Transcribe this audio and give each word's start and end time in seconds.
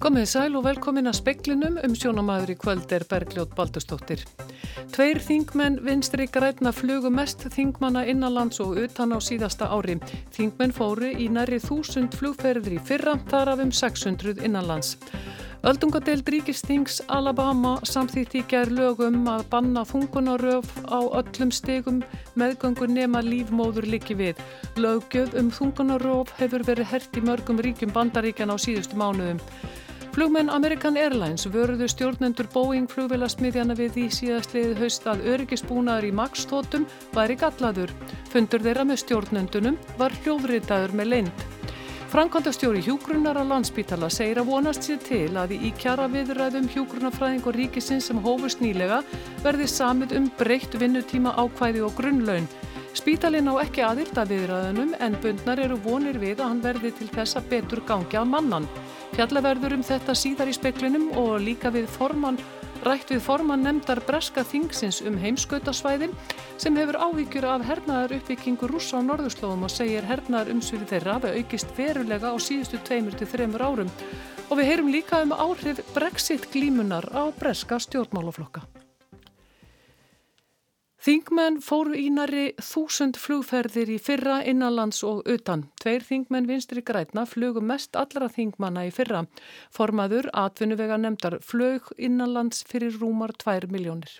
Komið 0.00 0.30
sæl 0.30 0.54
og 0.56 0.62
velkomin 0.64 1.10
að 1.10 1.18
speklinum 1.18 1.74
um 1.84 1.92
sjónamaður 1.92 2.54
í 2.54 2.54
kvöld 2.62 2.92
er 2.96 3.02
Bergljót 3.04 3.50
Baldustóttir. 3.52 4.22
Tveir 4.94 5.18
þingmenn 5.20 5.76
vinstri 5.84 6.24
græna 6.32 6.72
flugu 6.72 7.10
mest 7.12 7.44
þingmanna 7.52 8.06
innanlands 8.08 8.62
og 8.64 8.78
utan 8.80 9.12
á 9.12 9.20
síðasta 9.20 9.68
ári. 9.68 9.98
Þingmenn 10.32 10.72
fóru 10.72 11.10
í 11.12 11.26
næri 11.28 11.58
þúsund 11.60 12.16
flugferðir 12.16 12.78
í 12.78 12.80
fyrra, 12.80 13.18
þar 13.28 13.52
af 13.52 13.64
um 13.66 13.74
600 13.76 14.40
innanlands. 14.40 14.94
Öldungadeild 15.68 16.24
Ríkistings 16.32 17.02
Alabama 17.12 17.74
samþýtti 17.84 18.40
í 18.40 18.46
gerð 18.48 18.78
lögum 18.78 19.26
að 19.28 19.44
banna 19.52 19.82
þungunaröf 19.84 20.70
á 20.88 21.04
öllum 21.20 21.52
stegum 21.52 22.00
meðgöngur 22.40 22.88
nema 22.88 23.20
lífmóður 23.20 23.84
líki 23.92 24.16
við. 24.16 24.40
Lögjöf 24.80 25.36
um 25.36 25.52
þungunaröf 25.52 26.32
hefur 26.40 26.64
verið 26.64 26.88
hert 26.94 27.20
í 27.20 27.26
mörgum 27.28 27.60
ríkjum 27.60 27.92
bandaríkjan 27.92 28.48
á 28.48 28.56
síðustu 28.56 28.96
mánuðum. 28.96 29.44
Flugmenn 30.10 30.50
American 30.50 30.96
Airlines 30.98 31.44
vörðu 31.46 31.86
stjórnendur 31.86 32.48
Boeing 32.50 32.88
flugvélasmiðjana 32.90 33.76
við 33.78 33.98
í 34.02 34.06
síðastliðið 34.10 34.80
haust 34.82 35.04
að 35.06 35.22
öryggisbúnaður 35.30 36.08
í 36.08 36.10
Max-tótum 36.18 36.86
væri 37.14 37.36
gallaður. 37.38 37.92
Fundur 38.32 38.64
þeirra 38.64 38.88
með 38.90 39.04
stjórnendunum 39.04 39.78
var 40.00 40.16
hljóðritaður 40.24 40.96
með 40.98 41.10
leind. 41.12 41.44
Frankvandastjóri 42.10 42.82
Hjúgrunnar 42.82 43.38
á 43.38 43.46
landsbítala 43.46 44.08
segir 44.10 44.40
að 44.42 44.50
vonast 44.50 44.88
sér 44.88 44.98
til 45.06 45.28
að 45.38 45.54
í 45.54 45.70
kjara 45.78 46.08
viðræðum 46.10 46.66
Hjúgrunarfræðing 46.74 47.46
og 47.46 47.54
ríkisins 47.54 48.10
sem 48.10 48.18
hófust 48.24 48.58
nýlega 48.58 49.04
verði 49.44 49.70
samið 49.70 50.16
um 50.18 50.26
breytt 50.40 50.74
vinnutíma 50.74 51.36
ákvæði 51.38 51.86
og 51.86 51.94
grunnlaun. 52.00 52.50
Spítalinn 52.96 53.50
á 53.50 53.54
ekki 53.62 53.84
aðyrta 53.86 54.24
viðræðunum 54.26 54.96
en 54.98 55.18
bundnar 55.22 55.60
eru 55.62 55.76
vonir 55.84 56.18
við 56.18 56.40
að 56.40 56.48
hann 56.48 56.64
verði 56.64 56.90
til 56.98 57.10
þessa 57.12 57.42
betur 57.50 57.84
gangi 57.86 58.18
að 58.18 58.30
mannan. 58.32 58.70
Fjallaverður 59.14 59.76
um 59.78 59.84
þetta 59.86 60.16
síðar 60.18 60.50
í 60.50 60.56
speklinum 60.56 61.10
og 61.18 61.38
líka 61.44 61.70
við 61.74 61.86
formann 61.90 62.40
rætt 62.84 63.10
við 63.12 63.20
forman 63.24 63.64
nefndar 63.64 64.00
breska 64.08 64.44
þingsins 64.46 65.00
um 65.06 65.18
heimskautasvæðin 65.20 66.14
sem 66.60 66.76
hefur 66.80 66.98
áhyggjur 67.04 67.46
af 67.52 67.64
hernaðar 67.68 68.16
uppbyggingu 68.16 68.70
rúsa 68.70 69.00
á 69.00 69.04
norðurslóðum 69.04 69.66
og 69.68 69.74
segir 69.74 70.08
hernaðar 70.08 70.54
umsvið 70.54 70.86
þeirra 70.94 71.18
hafa 71.18 71.34
aukist 71.36 71.74
verulega 71.76 72.32
á 72.32 72.36
síðustu 72.40 72.80
tveimur 72.88 73.16
til 73.20 73.28
þreymur 73.28 73.66
árum. 73.68 73.96
Og 74.48 74.58
við 74.58 74.72
heyrum 74.72 74.92
líka 74.92 75.22
um 75.24 75.36
áhrif 75.36 75.82
brexit 75.94 76.48
glímunar 76.52 77.06
á 77.12 77.28
breska 77.36 77.78
stjórnmálaflokka. 77.84 78.64
Þingmenn 81.00 81.54
fóru 81.64 81.94
í 81.96 82.10
næri 82.12 82.42
þúsund 82.60 83.16
flugferðir 83.16 83.88
í 83.94 83.96
fyrra 84.04 84.42
innanlands 84.44 84.98
og 85.08 85.22
utan. 85.32 85.62
Tveir 85.80 86.04
þingmenn 86.04 86.48
vinstri 86.50 86.82
grætna 86.84 87.24
flugu 87.24 87.62
mest 87.64 87.96
allra 87.96 88.28
þingmanna 88.28 88.84
í 88.84 88.92
fyrra. 88.92 89.22
Formaður 89.72 90.28
atvinnuvega 90.44 91.00
nefndar 91.00 91.38
flög 91.40 91.88
innanlands 91.96 92.66
fyrir 92.68 93.00
rúmar 93.00 93.32
2 93.40 93.72
miljónir. 93.72 94.18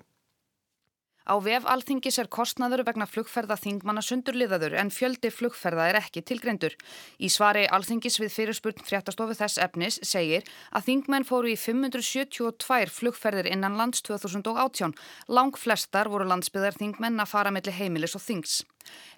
Á 1.29 1.35
vef 1.45 1.67
alþingis 1.69 2.19
er 2.23 2.31
kostnaður 2.33 2.85
vegna 2.89 3.07
flugferða 3.11 3.59
þingmanna 3.61 4.03
sundurliðaður 4.05 4.77
en 4.81 4.93
fjöldi 4.95 5.31
flugferða 5.35 5.91
er 5.91 6.01
ekki 6.01 6.23
tilgreindur. 6.25 6.77
Í 7.21 7.29
svari 7.29 7.67
alþingis 7.69 8.21
við 8.23 8.33
fyrirspurn 8.37 8.85
fréttastofu 8.87 9.37
þess 9.37 9.61
efnis 9.61 10.01
segir 10.07 10.49
að 10.73 10.89
þingmenn 10.89 11.29
fóru 11.29 11.53
í 11.53 11.59
572 11.61 12.97
flugferðir 12.97 13.51
innan 13.53 13.77
lands 13.77 14.01
2018. 14.09 14.97
Lang 15.29 15.57
flestar 15.59 16.09
voru 16.09 16.29
landsbyðar 16.31 16.81
þingmenn 16.81 17.21
að 17.21 17.33
fara 17.37 17.55
melli 17.55 17.75
heimilis 17.75 18.17
og 18.17 18.25
þings. 18.25 18.63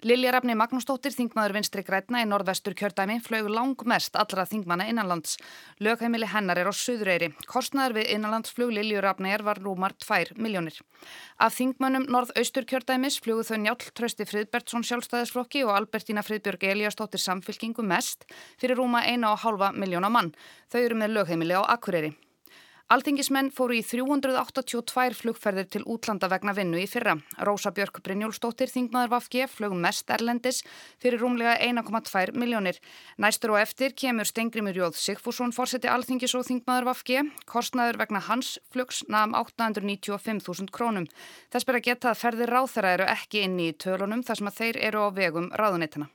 Lilja 0.03 0.33
Rafni 0.35 0.55
Magnúsdóttir, 0.59 1.13
þingmaður 1.15 1.53
vinstri 1.55 1.83
grætna 1.87 2.19
í 2.23 2.27
norðvestur 2.27 2.75
kjördæmi, 2.75 3.21
flög 3.23 3.45
langmest 3.47 4.17
allra 4.19 4.43
þingmanna 4.49 4.89
innanlands. 4.91 5.37
Lögheimili 5.79 6.27
hennar 6.27 6.59
er 6.59 6.67
á 6.67 6.73
Suðureyri. 6.75 7.29
Kostnaður 7.47 7.99
við 7.99 8.11
innanlandsflug 8.17 8.73
Lilju 8.75 9.03
Rafni 9.05 9.31
er 9.31 9.45
var 9.47 9.61
rúmar 9.63 9.95
2 10.03 10.35
miljónir. 10.35 10.75
Af 11.39 11.55
þingmannum 11.59 12.09
norðaustur 12.11 12.67
kjördæmis 12.67 13.21
flugu 13.23 13.47
þau 13.47 13.57
Njál 13.63 13.79
Trösti 13.95 14.27
Friðbertsson 14.27 14.83
sjálfstæðisflokki 14.87 15.63
og 15.63 15.75
Albertína 15.77 16.25
Friðbjörg 16.25 16.67
Eliastóttir 16.73 17.23
samfylkingu 17.23 17.85
mest 17.87 18.27
fyrir 18.59 18.79
rúma 18.79 19.05
1,5 19.07 19.79
miljóna 19.79 20.11
mann. 20.11 20.35
Þau 20.67 20.81
eru 20.83 20.99
með 20.99 21.17
lögheimili 21.19 21.55
á 21.55 21.63
Akureyri. 21.63 22.13
Alþingismenn 22.91 23.47
fóru 23.55 23.77
í 23.77 23.81
382 23.81 25.15
flugferðir 25.15 25.69
til 25.71 25.81
útlanda 25.89 26.27
vegna 26.29 26.51
vinnu 26.53 26.81
í 26.81 26.87
fyrra. 26.89 27.15
Rósa 27.47 27.71
Björk 27.71 28.01
Brynjólfsdóttir, 28.03 28.67
þingmaður 28.69 29.13
Vafge, 29.13 29.47
flög 29.47 29.73
mest 29.85 30.11
Erlendis 30.11 30.59
fyrir 31.01 31.23
rúmlega 31.23 31.55
1,2 31.63 32.35
miljónir. 32.35 32.77
Næstur 33.17 33.55
og 33.55 33.61
eftir 33.61 33.95
kemur 33.95 34.27
Stengrimur 34.27 34.75
Jóð 34.75 34.99
Sigfússon, 34.99 35.55
fórseti 35.55 35.87
Alþingis 35.87 36.35
og 36.35 36.43
þingmaður 36.49 36.89
Vafge. 36.91 37.23
Kostnaður 37.49 38.01
vegna 38.03 38.21
hans 38.27 38.59
flugs 38.75 39.01
naðum 39.07 39.39
895.000 39.39 40.69
krónum. 40.75 41.07
Þess 41.55 41.69
ber 41.69 41.79
að 41.79 41.87
geta 41.87 42.11
að 42.11 42.21
ferðir 42.25 42.51
ráþæra 42.51 42.93
eru 42.99 43.09
ekki 43.15 43.47
inni 43.47 43.71
í 43.71 43.79
tölunum 43.79 44.27
þar 44.27 44.43
sem 44.43 44.51
að 44.51 44.59
þeir 44.59 44.83
eru 44.91 45.07
á 45.07 45.09
vegum 45.15 45.49
ráðunitana. 45.55 46.11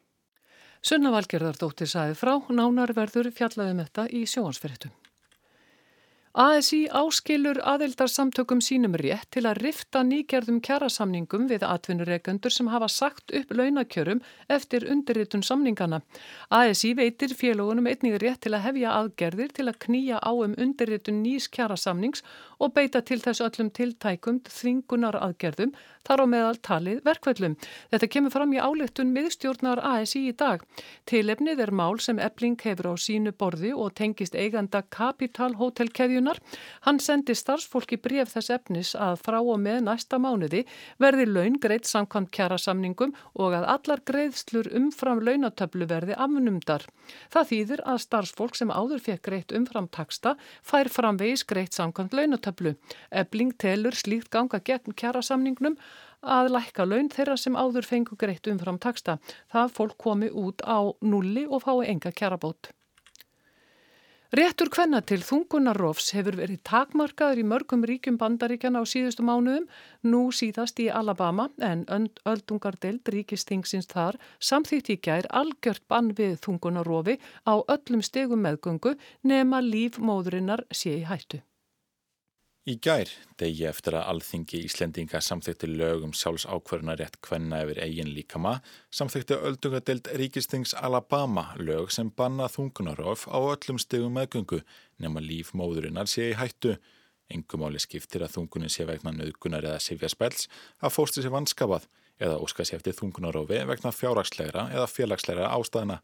Sunna 0.85 1.11
Valgerðardóttir 1.17 1.91
sæði 1.91 2.15
frá, 2.15 2.37
nánar 2.53 2.95
verður 2.95 3.33
fjallaðum 3.35 3.83
þetta 3.83 4.11
í 4.15 4.27
sjóansferðitum. 4.31 4.95
ASI 6.37 6.85
áskilur 6.93 7.57
aðildarsamtökum 7.65 8.61
sínum 8.61 8.93
rétt 9.01 9.31
til 9.33 9.47
að 9.49 9.63
rifta 9.65 10.03
nýgerðum 10.05 10.61
kjærasamningum 10.61 11.49
við 11.49 11.65
atvinnureikendur 11.65 12.53
sem 12.53 12.69
hafa 12.69 12.89
sagt 12.93 13.33
upp 13.33 13.55
launakjörum 13.57 14.21
eftir 14.49 14.85
undirritun 14.93 15.43
samningana. 15.43 16.03
ASI 16.53 16.93
veitir 16.95 17.33
félagunum 17.33 17.89
einnig 17.89 18.21
rétt 18.21 18.43
til 18.45 18.53
að 18.53 18.67
hefja 18.69 18.93
aðgerðir 19.01 19.55
til 19.57 19.69
að 19.73 19.81
knýja 19.87 20.21
á 20.21 20.33
um 20.33 20.55
undirritun 20.59 21.23
nýs 21.25 21.49
kjærasamnings 21.49 22.23
og 22.61 22.75
beita 22.77 23.01
til 23.01 23.23
þess 23.25 23.41
öllum 23.41 23.73
tiltækum 23.73 24.43
þvingunar 24.45 25.17
aðgerðum 25.17 25.73
þar 26.05 26.25
á 26.25 26.27
meðal 26.29 26.61
talið 26.65 27.03
verkvöldum. 27.05 27.57
Þetta 27.93 28.11
kemur 28.13 28.33
fram 28.33 28.53
í 28.53 28.61
álettun 28.61 29.13
miðstjórnar 29.17 29.81
ASI 29.85 30.29
í 30.29 30.37
dag. 30.37 30.63
Tilefnið 31.09 31.65
er 31.65 31.73
mál 31.73 32.01
sem 32.01 32.21
ebling 32.21 32.57
hefur 32.65 32.93
á 32.93 32.95
sínu 32.97 33.33
borði 33.33 33.75
og 33.75 33.95
tengist 33.99 34.37
eiganda 34.37 34.83
Capital 34.89 35.55
Hotel 35.61 35.91
keðjuna 35.93 36.18
Orkuveitunar. 36.19 36.39
Hann 36.83 36.99
sendi 37.01 37.35
starfsfólki 37.35 37.99
bref 38.03 38.33
þess 38.35 38.51
efnis 38.51 38.95
að 38.95 39.21
frá 39.23 39.39
og 39.39 39.59
með 39.61 39.85
næsta 39.87 40.19
mánuði 40.19 40.65
verði 40.99 41.27
laun 41.27 41.59
greitt 41.61 41.87
samkvæmt 41.87 42.31
kjara 42.35 42.59
samningum 42.59 43.15
og 43.35 43.55
að 43.55 43.67
allar 43.75 44.03
greiðslur 44.05 44.71
umfram 44.75 45.23
launatöflu 45.23 45.87
verði 45.89 46.17
afnumdar. 46.17 46.87
Það 47.31 47.49
þýðir 47.51 47.85
að 47.87 48.03
starfsfólk 48.07 48.57
sem 48.57 48.71
áður 48.71 49.01
fekk 49.05 49.23
greitt 49.29 49.53
umfram 49.55 49.89
taksta 49.89 50.37
fær 50.63 50.89
framvegis 50.89 51.45
greitt 51.47 51.75
samkvæmt 51.75 52.15
launatöflu. 52.15 52.75
Ebling 53.11 53.55
telur 53.59 53.95
slíkt 53.95 54.31
ganga 54.31 54.61
gegn 54.61 54.97
kjara 54.97 55.23
samningnum 55.23 55.79
að 56.23 56.51
lækka 56.51 56.87
laun 56.89 57.13
þeirra 57.13 57.37
sem 57.39 57.55
áður 57.55 57.87
fengu 57.87 58.19
greitt 58.19 58.49
umfram 58.51 58.79
taksta. 58.79 59.19
Það 59.53 59.77
fólk 59.77 59.99
komi 60.03 60.33
út 60.33 60.67
á 60.67 60.83
nulli 61.01 61.47
og 61.47 61.63
fái 61.63 61.87
enga 61.93 62.11
kjarabót. 62.11 62.73
Réttur 64.29 64.69
hvenna 64.69 64.99
til 65.09 65.23
þungunarrofs 65.25 66.11
hefur 66.13 66.37
verið 66.37 66.59
takmarkaður 66.69 67.39
í 67.41 67.45
mörgum 67.49 67.87
ríkjum 67.89 68.19
bandaríkjana 68.21 68.83
á 68.83 68.85
síðustu 68.85 69.25
mánuðum, 69.25 69.65
nú 70.05 70.21
síðast 70.37 70.83
í 70.85 70.91
Alabama 70.93 71.47
en 71.65 71.87
öldungardeld 71.89 73.09
ríkistingsins 73.09 73.89
þar 73.89 74.21
samþýtt 74.51 74.93
í 74.93 75.01
gær 75.01 75.33
algjört 75.33 75.89
bann 75.89 76.13
við 76.13 76.37
þungunarrofi 76.45 77.17
á 77.49 77.57
öllum 77.57 78.05
stegum 78.05 78.45
meðgöngu 78.45 78.99
nema 79.25 79.65
líf 79.65 79.97
móðurinnar 79.97 80.67
sé 80.77 80.99
í 81.01 81.07
hættu. 81.09 81.41
Í 82.69 82.75
gær, 82.85 83.09
degi 83.41 83.65
eftir 83.65 83.95
að 83.97 84.11
alþingi 84.11 84.59
Íslendinga 84.67 85.23
samþykti 85.25 85.71
lögum 85.71 86.11
sjálfs 86.13 86.45
ákverðunarétt 86.45 87.15
hvenna 87.25 87.63
yfir 87.65 87.79
eigin 87.81 88.11
líkama, 88.13 88.59
samþykti 88.93 89.39
öldungadeild 89.49 90.11
Ríkistings 90.21 90.75
Alabama 90.77 91.47
lög 91.57 91.89
sem 91.95 92.11
banna 92.13 92.45
þungunarof 92.53 93.23
á 93.33 93.41
öllum 93.41 93.79
stegum 93.81 94.13
meðgöngu 94.19 94.59
nema 95.01 95.23
líf 95.25 95.55
móðurinnar 95.57 96.11
sé 96.13 96.27
í 96.35 96.35
hættu. 96.37 96.75
Engumáli 97.33 97.81
skiptir 97.81 98.27
að 98.27 98.35
þungunin 98.35 98.75
sé 98.75 98.85
vegna 98.89 99.15
nöðgunar 99.17 99.65
eða 99.65 99.81
sifja 99.87 100.11
spels 100.13 100.45
að 100.83 100.93
fósti 100.99 101.25
sé 101.25 101.33
vanskapað 101.33 101.87
eða 102.21 102.37
óska 102.45 102.67
sé 102.69 102.77
eftir 102.77 102.99
þungunarofi 102.99 103.63
vegna 103.71 103.95
fjárraksleira 103.97 104.67
eða 104.75 104.91
félagsleira 104.93 105.49
ástæðina. 105.55 106.03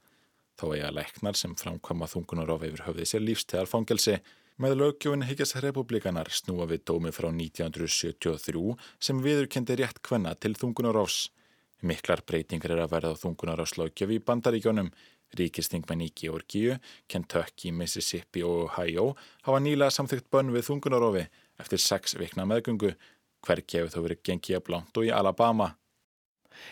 Þá 0.57 0.65
eiga 0.71 0.95
læknar 0.97 1.37
sem 1.37 1.59
framkvama 1.61 2.09
þungunarofi 2.09 2.73
yfir 2.73 2.87
höfði 2.89 3.11
sér 3.11 3.27
lífstegar 3.27 3.69
fangelsi. 3.69 4.17
Með 4.55 4.77
lögjöfun 4.79 5.25
higgjast 5.27 5.57
republikanar 5.65 6.29
snúa 6.31 6.69
við 6.71 6.85
dómi 6.87 7.11
frá 7.11 7.27
1973 7.27 8.77
sem 9.03 9.23
viðurkendi 9.23 9.75
rétt 9.81 9.99
hvenna 10.07 10.37
til 10.39 10.53
þungunarofs. 10.55 11.25
Miklar 11.83 12.23
breytingar 12.23 12.77
er 12.77 12.85
að 12.85 12.93
verða 12.93 13.17
á 13.19 13.23
þungunarofslögjöf 13.25 14.13
í 14.15 14.21
bandaríkjónum. 14.23 14.93
Ríkistingmenn 15.35 16.05
í 16.05 16.13
Georgíu, 16.15 16.77
Kentucky, 17.11 17.73
Mississippi 17.75 18.45
og 18.47 18.69
Ohio 18.69 19.09
hafa 19.43 19.59
nýlega 19.59 19.91
samþygt 19.91 20.31
bönn 20.31 20.53
við 20.55 20.69
þungunarofi 20.69 21.25
eftir 21.59 21.83
sex 21.83 22.15
vikna 22.15 22.47
meðgungu. 22.47 22.93
Hver 23.43 23.65
gefur 23.67 23.91
þó 23.91 24.05
verið 24.05 24.23
gengið 24.29 24.61
að 24.61 24.67
blant 24.69 25.01
og 25.03 25.09
í 25.09 25.11
Alabama. 25.11 25.73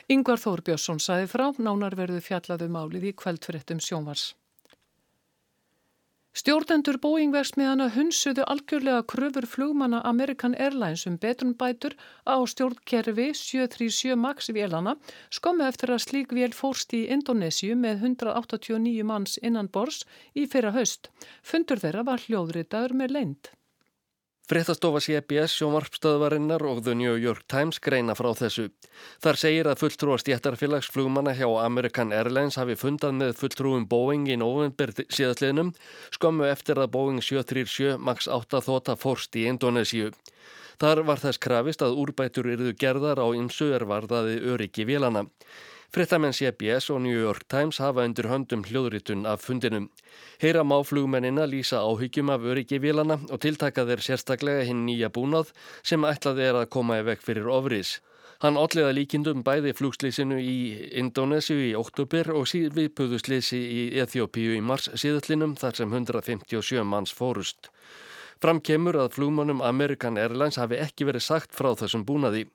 Yngvar 0.06 0.38
Þór 0.38 0.62
Björnsson 0.68 1.02
saði 1.02 1.26
frá 1.26 1.48
nánar 1.58 1.98
verðu 1.98 2.22
fjallaðu 2.22 2.70
um 2.70 2.78
málið 2.78 3.08
í 3.10 3.14
kveldfyrirtum 3.18 3.82
sjónvars. 3.82 4.28
Stjórnendur 6.32 6.96
Boeing-versmiðana 6.96 7.90
hunsuðu 7.92 8.46
algjörlega 8.52 9.02
kröfur 9.12 9.46
flugmanna 9.54 9.98
American 10.10 10.54
Airlines 10.66 11.02
um 11.10 11.18
betrunbætur 11.20 11.92
á 12.24 12.40
stjórnkerfi 12.52 13.26
737 13.36 14.16
MAX 14.16 14.48
vélana 14.56 14.96
skommu 15.28 15.68
eftir 15.68 15.92
að 15.92 16.04
slík 16.06 16.32
vél 16.32 16.56
fórst 16.56 16.96
í 16.96 17.04
Indonésiu 17.12 17.76
með 17.84 18.06
189 18.14 19.04
manns 19.12 19.36
innan 19.44 19.68
bors 19.68 20.06
í 20.32 20.48
fyrra 20.48 20.72
höst. 20.72 21.12
Fundur 21.44 21.84
þeirra 21.84 22.08
var 22.08 22.24
hljóðritaður 22.24 22.96
með 23.02 23.18
leint. 23.18 23.52
Fréttastofa 24.52 25.00
CBS 25.00 25.54
sjónvarpstöðvarinnar 25.56 26.60
og 26.68 26.82
The 26.84 26.92
New 26.92 27.14
York 27.16 27.46
Times 27.48 27.78
greina 27.80 28.12
frá 28.12 28.26
þessu. 28.36 28.66
Þar 29.24 29.38
segir 29.40 29.68
að 29.70 29.78
fulltrúar 29.80 30.20
stjættarfélagsflugmanna 30.20 31.32
hjá 31.38 31.46
American 31.62 32.12
Airlines 32.12 32.58
hafi 32.60 32.76
fundað 32.76 33.14
með 33.16 33.32
fulltrúum 33.40 33.86
Boeing 33.88 34.28
í 34.28 34.36
november 34.36 34.92
síðastliðnum 35.08 35.72
skömmu 36.18 36.50
eftir 36.50 36.82
að 36.82 36.92
Boeing 36.98 37.24
737 37.24 37.96
MAX 37.96 38.28
8 38.28 38.60
þóta 38.68 38.98
fórst 39.00 39.40
í 39.40 39.46
Indonésiu. 39.48 40.12
Þar 40.84 41.00
var 41.08 41.24
þess 41.24 41.40
krafist 41.40 41.86
að 41.86 41.96
úrbætur 42.04 42.52
yrðu 42.52 42.76
gerðar 42.76 43.24
á 43.24 43.32
ymsu 43.32 43.72
er 43.72 43.88
varðaði 43.88 44.36
öryggi 44.52 44.84
vélana. 44.84 45.30
Frittamenn 45.92 46.32
CBS 46.32 46.86
og 46.88 47.02
New 47.04 47.12
York 47.12 47.42
Times 47.52 47.76
hafa 47.82 48.06
undir 48.08 48.24
höndum 48.30 48.62
hljóðritun 48.64 49.26
af 49.28 49.42
fundinum. 49.44 49.90
Heyra 50.40 50.62
má 50.64 50.78
flugmennina 50.88 51.44
lýsa 51.44 51.82
áhyggjum 51.84 52.30
af 52.32 52.46
öryggi 52.48 52.78
vilana 52.80 53.18
og 53.28 53.42
tiltaka 53.44 53.84
þeir 53.84 54.00
sérstaklega 54.06 54.62
hinn 54.64 54.86
nýja 54.86 55.10
búnað 55.12 55.50
sem 55.84 56.06
ætlaði 56.08 56.46
er 56.46 56.60
að 56.62 56.70
koma 56.72 56.96
í 56.96 57.04
vekk 57.10 57.26
fyrir 57.26 57.50
ofris. 57.52 57.98
Hann 58.40 58.56
otliða 58.56 58.94
líkindum 58.96 59.44
bæði 59.44 59.74
flugslýsinu 59.76 60.40
í 60.40 60.56
Indonésiu 61.02 61.60
í 61.60 61.74
oktober 61.76 62.32
og 62.32 62.48
viðpuðuslýsi 62.48 63.60
í 63.60 63.84
Eþjópíu 64.00 64.56
í 64.56 64.64
mars 64.64 64.88
síðallinum 64.96 65.58
þar 65.60 65.76
sem 65.82 65.92
157 65.92 66.88
manns 66.88 67.12
fórust. 67.12 67.68
Fram 68.40 68.64
kemur 68.64 68.96
að 68.96 69.12
flugmannum 69.18 69.60
American 69.60 70.16
Airlines 70.16 70.56
hafi 70.56 70.80
ekki 70.80 71.04
verið 71.04 71.28
sagt 71.28 71.52
frá 71.52 71.74
þessum 71.76 72.08
búnaði. 72.08 72.48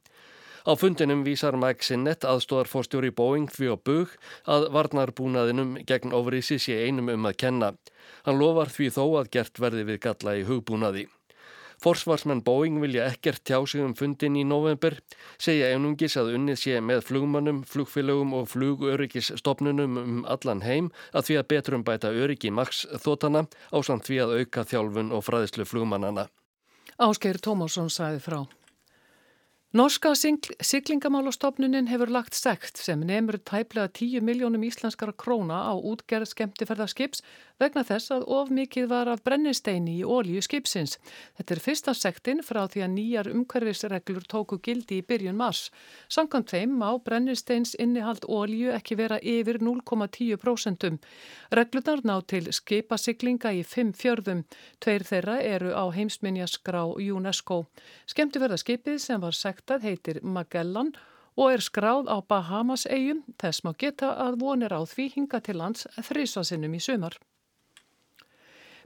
Á 0.67 0.75
fundinum 0.75 1.21
vísar 1.23 1.55
Mike 1.55 1.79
Sinnett 1.79 2.25
aðstóðarforstjóri 2.27 3.13
Boeing 3.15 3.47
því 3.47 3.69
á 3.71 3.75
bug 3.79 4.15
að 4.51 4.65
varnarbúnaðinum 4.75 5.77
gegn 5.87 6.11
ofriðsi 6.11 6.57
sé 6.59 6.75
einum 6.83 7.07
um 7.13 7.27
að 7.29 7.37
kenna. 7.39 7.69
Hann 8.25 8.35
lofar 8.41 8.67
því 8.75 8.89
þó 8.97 9.03
að 9.21 9.29
gert 9.37 9.61
verði 9.63 9.85
við 9.87 10.01
galla 10.03 10.33
í 10.35 10.43
hugbúnaði. 10.49 11.05
Forsvarsmenn 11.79 12.43
Boeing 12.43 12.81
vilja 12.83 13.05
ekkert 13.07 13.45
tjá 13.47 13.61
sig 13.63 13.85
um 13.85 13.95
fundin 13.95 14.35
í 14.35 14.43
november, 14.43 14.97
segja 15.39 15.71
einungis 15.71 16.17
að 16.19 16.33
unnið 16.35 16.59
sé 16.59 16.83
með 16.83 17.05
flugmannum, 17.13 17.63
flugfélögum 17.63 18.35
og 18.35 18.51
flugöryggisstofnunum 18.51 19.97
um 20.03 20.21
allan 20.27 20.65
heim 20.67 20.91
að 21.13 21.29
því 21.29 21.39
að 21.39 21.49
betrum 21.55 21.87
bæta 21.87 22.11
öryggi 22.11 22.51
maks 22.51 22.83
þótana 23.05 23.47
á 23.71 23.77
samt 23.79 24.09
því 24.09 24.19
að 24.25 24.37
auka 24.41 24.67
þjálfun 24.67 25.15
og 25.15 25.27
fræðislu 25.29 25.69
flugmannana. 25.69 26.27
Áskeir 26.99 27.39
Tómásson 27.39 27.93
sæði 27.93 28.19
frá. 28.19 28.41
Norska 29.73 30.13
siglingamálastofnunin 30.61 31.89
hefur 31.91 32.07
lagt 32.07 32.37
sekt 32.39 32.79
sem 32.79 33.01
nefnur 33.03 33.35
tæplega 33.43 33.89
10 33.99 34.23
miljónum 34.23 34.63
íslenskara 34.63 35.11
króna 35.11 35.57
á 35.67 35.75
útgerð 35.75 36.29
skemmtifærðarskips 36.31 37.19
vegna 37.59 37.83
þess 37.83 38.13
að 38.15 38.23
of 38.31 38.51
mikið 38.53 38.87
var 38.87 39.09
af 39.11 39.23
brennisteini 39.25 39.97
í 39.99 40.05
ólíu 40.05 40.39
skipsins. 40.45 40.95
Þetta 41.35 41.55
er 41.55 41.61
fyrsta 41.65 41.93
sektin 41.97 42.39
frá 42.45 42.61
því 42.63 42.83
að 42.85 42.93
nýjar 42.93 43.29
umhverfisreglur 43.33 44.27
tóku 44.31 44.59
gildi 44.63 45.01
í 45.01 45.05
byrjun 45.09 45.35
mars. 45.35 45.65
Samkvæmt 46.07 46.53
þeim 46.53 46.77
má 46.79 46.87
brennisteins 47.03 47.75
innihald 47.75 48.23
ólíu 48.23 48.71
ekki 48.71 48.95
vera 48.95 49.19
yfir 49.19 49.59
0,10%. 49.59 50.95
Reglunar 51.59 52.05
ná 52.07 52.15
til 52.23 52.47
skipasiglinga 52.53 53.51
í 53.51 53.65
fimm 53.67 53.91
fjörðum. 53.91 54.45
Tveir 54.79 55.03
þeirra 55.11 55.41
eru 55.43 55.75
á 55.75 55.91
heimsminjaskrá 55.91 56.85
UNESCO. 56.95 57.65
Skemmtifærðarskipið 58.07 59.01
sem 59.01 59.19
var 59.19 59.35
sektað 59.67 59.83
heitir 59.83 60.19
Magellan 60.23 60.93
og 61.35 61.51
er 61.51 61.61
skráð 61.61 62.07
á 62.07 62.23
Bahamas 62.23 62.87
eigum. 62.87 63.23
Þess 63.37 63.63
má 63.65 63.75
geta 63.77 64.15
að 64.15 64.39
vonir 64.39 64.71
á 64.71 64.79
því 64.87 65.11
hinga 65.15 65.41
til 65.43 65.57
lands 65.59 65.87
þrísasinnum 65.99 66.73
í 66.73 66.79
sumar. 66.79 67.17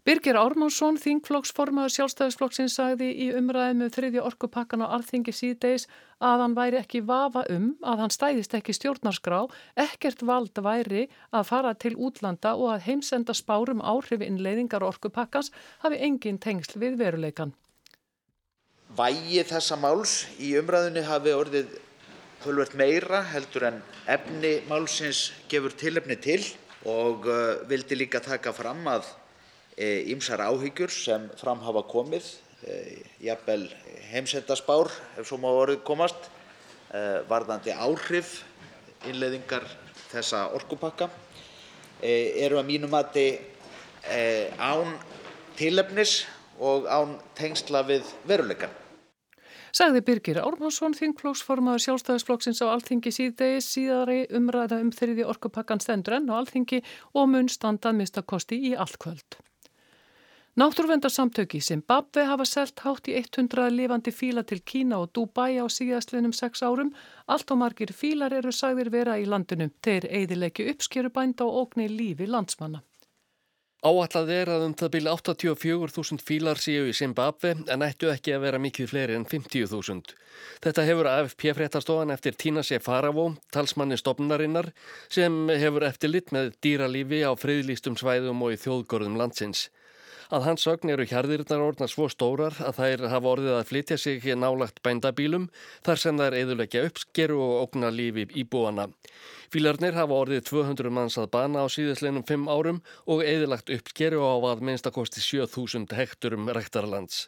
Birgir 0.01 0.33
Ármánsson, 0.33 0.97
þingflokksformaður 0.97 1.93
sjálfstæðisflokksins, 1.93 2.73
sagði 2.73 3.11
í 3.13 3.27
umræðinu 3.37 3.85
um 3.85 3.93
þriðja 3.93 4.23
orkupakkan 4.25 4.81
á 4.81 4.97
alþingi 4.97 5.29
síðdeis 5.29 5.85
að 6.17 6.41
hann 6.41 6.57
væri 6.57 6.79
ekki 6.81 7.03
vafa 7.05 7.45
um 7.53 7.75
að 7.85 8.01
hann 8.01 8.15
stæðist 8.15 8.57
ekki 8.57 8.73
stjórnarskrá, 8.73 9.45
ekkert 9.77 10.25
vald 10.25 10.57
væri 10.57 11.05
að 11.29 11.45
fara 11.53 11.77
til 11.77 11.93
útlanda 11.93 12.57
og 12.57 12.73
að 12.73 12.87
heimsenda 12.89 13.37
spárum 13.37 13.85
áhrifi 13.85 14.25
innleiðingar 14.25 14.81
orkupakkans 14.89 15.53
hafi 15.85 16.01
engin 16.01 16.41
tengsl 16.41 16.81
við 16.81 16.97
veruleikan. 16.97 17.53
Vægi 18.91 19.39
þessa 19.47 19.77
máls 19.79 20.25
í 20.35 20.49
umræðinu 20.59 20.99
hafi 21.07 21.31
orðið 21.31 21.75
tölvert 22.43 22.73
meira 22.75 23.21
heldur 23.23 23.63
en 23.69 23.77
efni 24.11 24.57
málsins 24.67 25.29
gefur 25.47 25.71
tilefni 25.79 26.17
til 26.19 26.41
og 26.91 27.23
uh, 27.23 27.61
vildi 27.69 27.95
líka 27.95 28.19
taka 28.19 28.51
fram 28.51 28.83
að 28.91 29.07
ýmsar 30.11 30.43
áhyggjur 30.43 30.91
sem 30.91 31.29
fram 31.39 31.61
hafa 31.63 31.81
komið, 31.87 32.25
jafnvel 33.23 33.63
heimsendaspár 34.11 34.91
ef 35.17 35.25
svo 35.25 35.39
má 35.39 35.47
orðið 35.47 35.79
komast, 35.87 36.27
varðandi 37.31 37.71
áhrif 37.71 38.41
innleiðingar 39.07 39.63
þessa 40.11 40.43
orkupakka 40.59 41.07
eru 42.03 42.59
að 42.59 42.67
mínu 42.67 42.91
mati 42.91 43.25
án 44.59 44.93
tilefnis 45.57 46.19
og 46.59 46.85
án 46.91 47.15
tengsla 47.39 47.81
við 47.87 48.05
veruleikann. 48.27 48.80
Sagði 49.71 50.01
Birgir 50.07 50.39
Ármansson, 50.43 50.95
þingflóksformaður 50.97 51.85
sjálfstæðisflokksins 51.85 52.59
á 52.59 52.67
Alþingi 52.73 53.13
síðdegi 53.15 53.61
síðari 53.63 54.25
umræða 54.35 54.81
um 54.83 54.91
þriði 54.91 55.27
orkupakkan 55.31 55.79
stendur 55.79 56.17
enn 56.17 56.27
á 56.27 56.35
Alþingi 56.41 56.81
og 57.15 57.31
mun 57.31 57.47
standað 57.47 57.95
mistakosti 58.01 58.59
í 58.71 58.75
allkvöld. 58.75 59.39
Náttúrvendarsamtöki 60.59 61.61
Zimbabwe 61.63 62.25
hafa 62.27 62.43
selt 62.45 62.83
hátt 62.83 63.07
í 63.07 63.15
100 63.15 63.69
lifandi 63.71 64.11
fíla 64.11 64.43
til 64.43 64.59
Kína 64.59 64.99
og 64.99 65.13
Dubai 65.15 65.55
á 65.63 65.65
síðastlinum 65.71 66.35
6 66.35 66.65
árum. 66.67 66.91
Allt 67.31 67.55
og 67.55 67.61
margir 67.63 67.95
fílar 67.95 68.35
eru 68.35 68.51
sagðir 68.51 68.91
vera 68.91 69.15
í 69.15 69.23
landinu. 69.23 69.69
Þeir 69.79 70.11
eiðilegi 70.11 70.67
uppskeru 70.73 71.09
bænda 71.15 71.47
og 71.47 71.71
ógni 71.71 71.87
lífi 71.87 72.27
landsmanna. 72.27 72.83
Áallad 73.81 74.29
er 74.29 74.49
að 74.53 74.63
um 74.67 74.73
það 74.77 74.89
byrja 74.93 75.11
84.000 75.17 76.21
fílar 76.21 76.59
séu 76.61 76.83
í 76.85 76.93
Zimbabwe 76.93 77.55
en 77.65 77.81
ættu 77.81 78.11
ekki 78.11 78.35
að 78.35 78.43
vera 78.43 78.59
mikið 78.61 78.91
fleiri 78.91 79.15
en 79.17 79.25
50.000. 79.25 80.13
Þetta 80.61 80.85
hefur 80.85 81.09
AFP 81.09 81.47
fréttastofan 81.57 82.13
eftir 82.13 82.37
Tína 82.37 82.61
sé 82.61 82.77
Faravó, 82.77 83.31
talsmanni 83.49 83.97
stopnarinnar, 83.97 84.69
sem 85.09 85.49
hefur 85.49 85.87
eftir 85.89 86.13
lit 86.13 86.29
með 86.29 86.53
dýralífi 86.61 87.23
á 87.25 87.33
friðlýstum 87.33 87.97
svæðum 87.97 88.45
og 88.45 88.53
í 88.53 88.61
þjóðgörðum 88.61 89.17
landsins. 89.17 89.71
Að 90.31 90.45
hans 90.47 90.63
sögn 90.63 90.93
eru 90.93 91.03
hjarðirnar 91.03 91.59
orðna 91.59 91.89
svo 91.91 92.05
stórar 92.07 92.55
að 92.63 92.77
þær 92.77 93.01
hafa 93.11 93.31
orðið 93.33 93.55
að 93.57 93.65
flytja 93.67 93.97
sig 93.99 94.21
hér 94.23 94.37
nálagt 94.39 94.77
bændabílum 94.79 95.49
þar 95.83 95.99
sem 95.99 96.21
þær 96.21 96.37
eðulegja 96.37 96.83
uppskeru 96.87 97.39
og 97.43 97.55
ógna 97.65 97.89
lífi 97.91 98.23
í 98.39 98.45
búana. 98.47 98.85
Fílarnir 99.51 99.97
hafa 99.99 100.21
orðið 100.23 100.45
200 100.47 100.93
manns 100.95 101.17
að 101.19 101.27
bana 101.33 101.65
á 101.65 101.67
síðastleinum 101.67 102.23
5 102.29 102.47
árum 102.47 102.79
og 103.11 103.25
eðilagt 103.27 103.73
uppskeru 103.75 104.23
á 104.23 104.39
að 104.53 104.63
minnstakosti 104.69 105.19
7000 105.19 105.91
hekturum 105.99 106.47
rektarlands. 106.55 107.25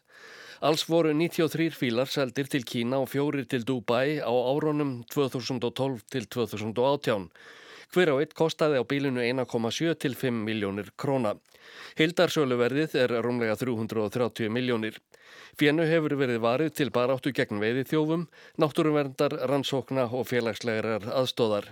Alls 0.64 0.88
voru 0.88 1.12
93 1.12 1.76
fílar 1.76 2.08
seldir 2.08 2.48
til 2.48 2.64
Kína 2.64 3.02
og 3.04 3.10
fjórir 3.12 3.50
til 3.52 3.68
Dubai 3.68 4.24
á 4.24 4.32
áronum 4.32 5.02
2012 5.12 6.08
til 6.08 6.30
2018. 6.32 7.28
Hver 7.92 8.16
á 8.16 8.16
eitt 8.24 8.32
kostaði 8.32 8.80
á 8.80 8.84
bílinu 8.88 9.20
1,7 9.20 9.92
til 10.00 10.16
5 10.16 10.40
miljónir 10.48 10.96
króna. 10.96 11.36
Hildarsöluverðið 12.00 12.96
er 13.03 13.13
rúmlega 13.25 13.58
330 13.60 14.50
miljónir. 14.53 14.98
Fjennu 15.60 15.86
hefur 15.86 16.15
verið 16.17 16.39
varið 16.41 16.72
til 16.79 16.89
baráttu 16.93 17.34
gegn 17.36 17.62
veiði 17.62 17.84
þjófum, 17.91 18.25
náttúruverndar, 18.62 19.36
rannsókna 19.50 20.08
og 20.10 20.25
félagslegar 20.32 21.05
aðstóðar. 21.13 21.70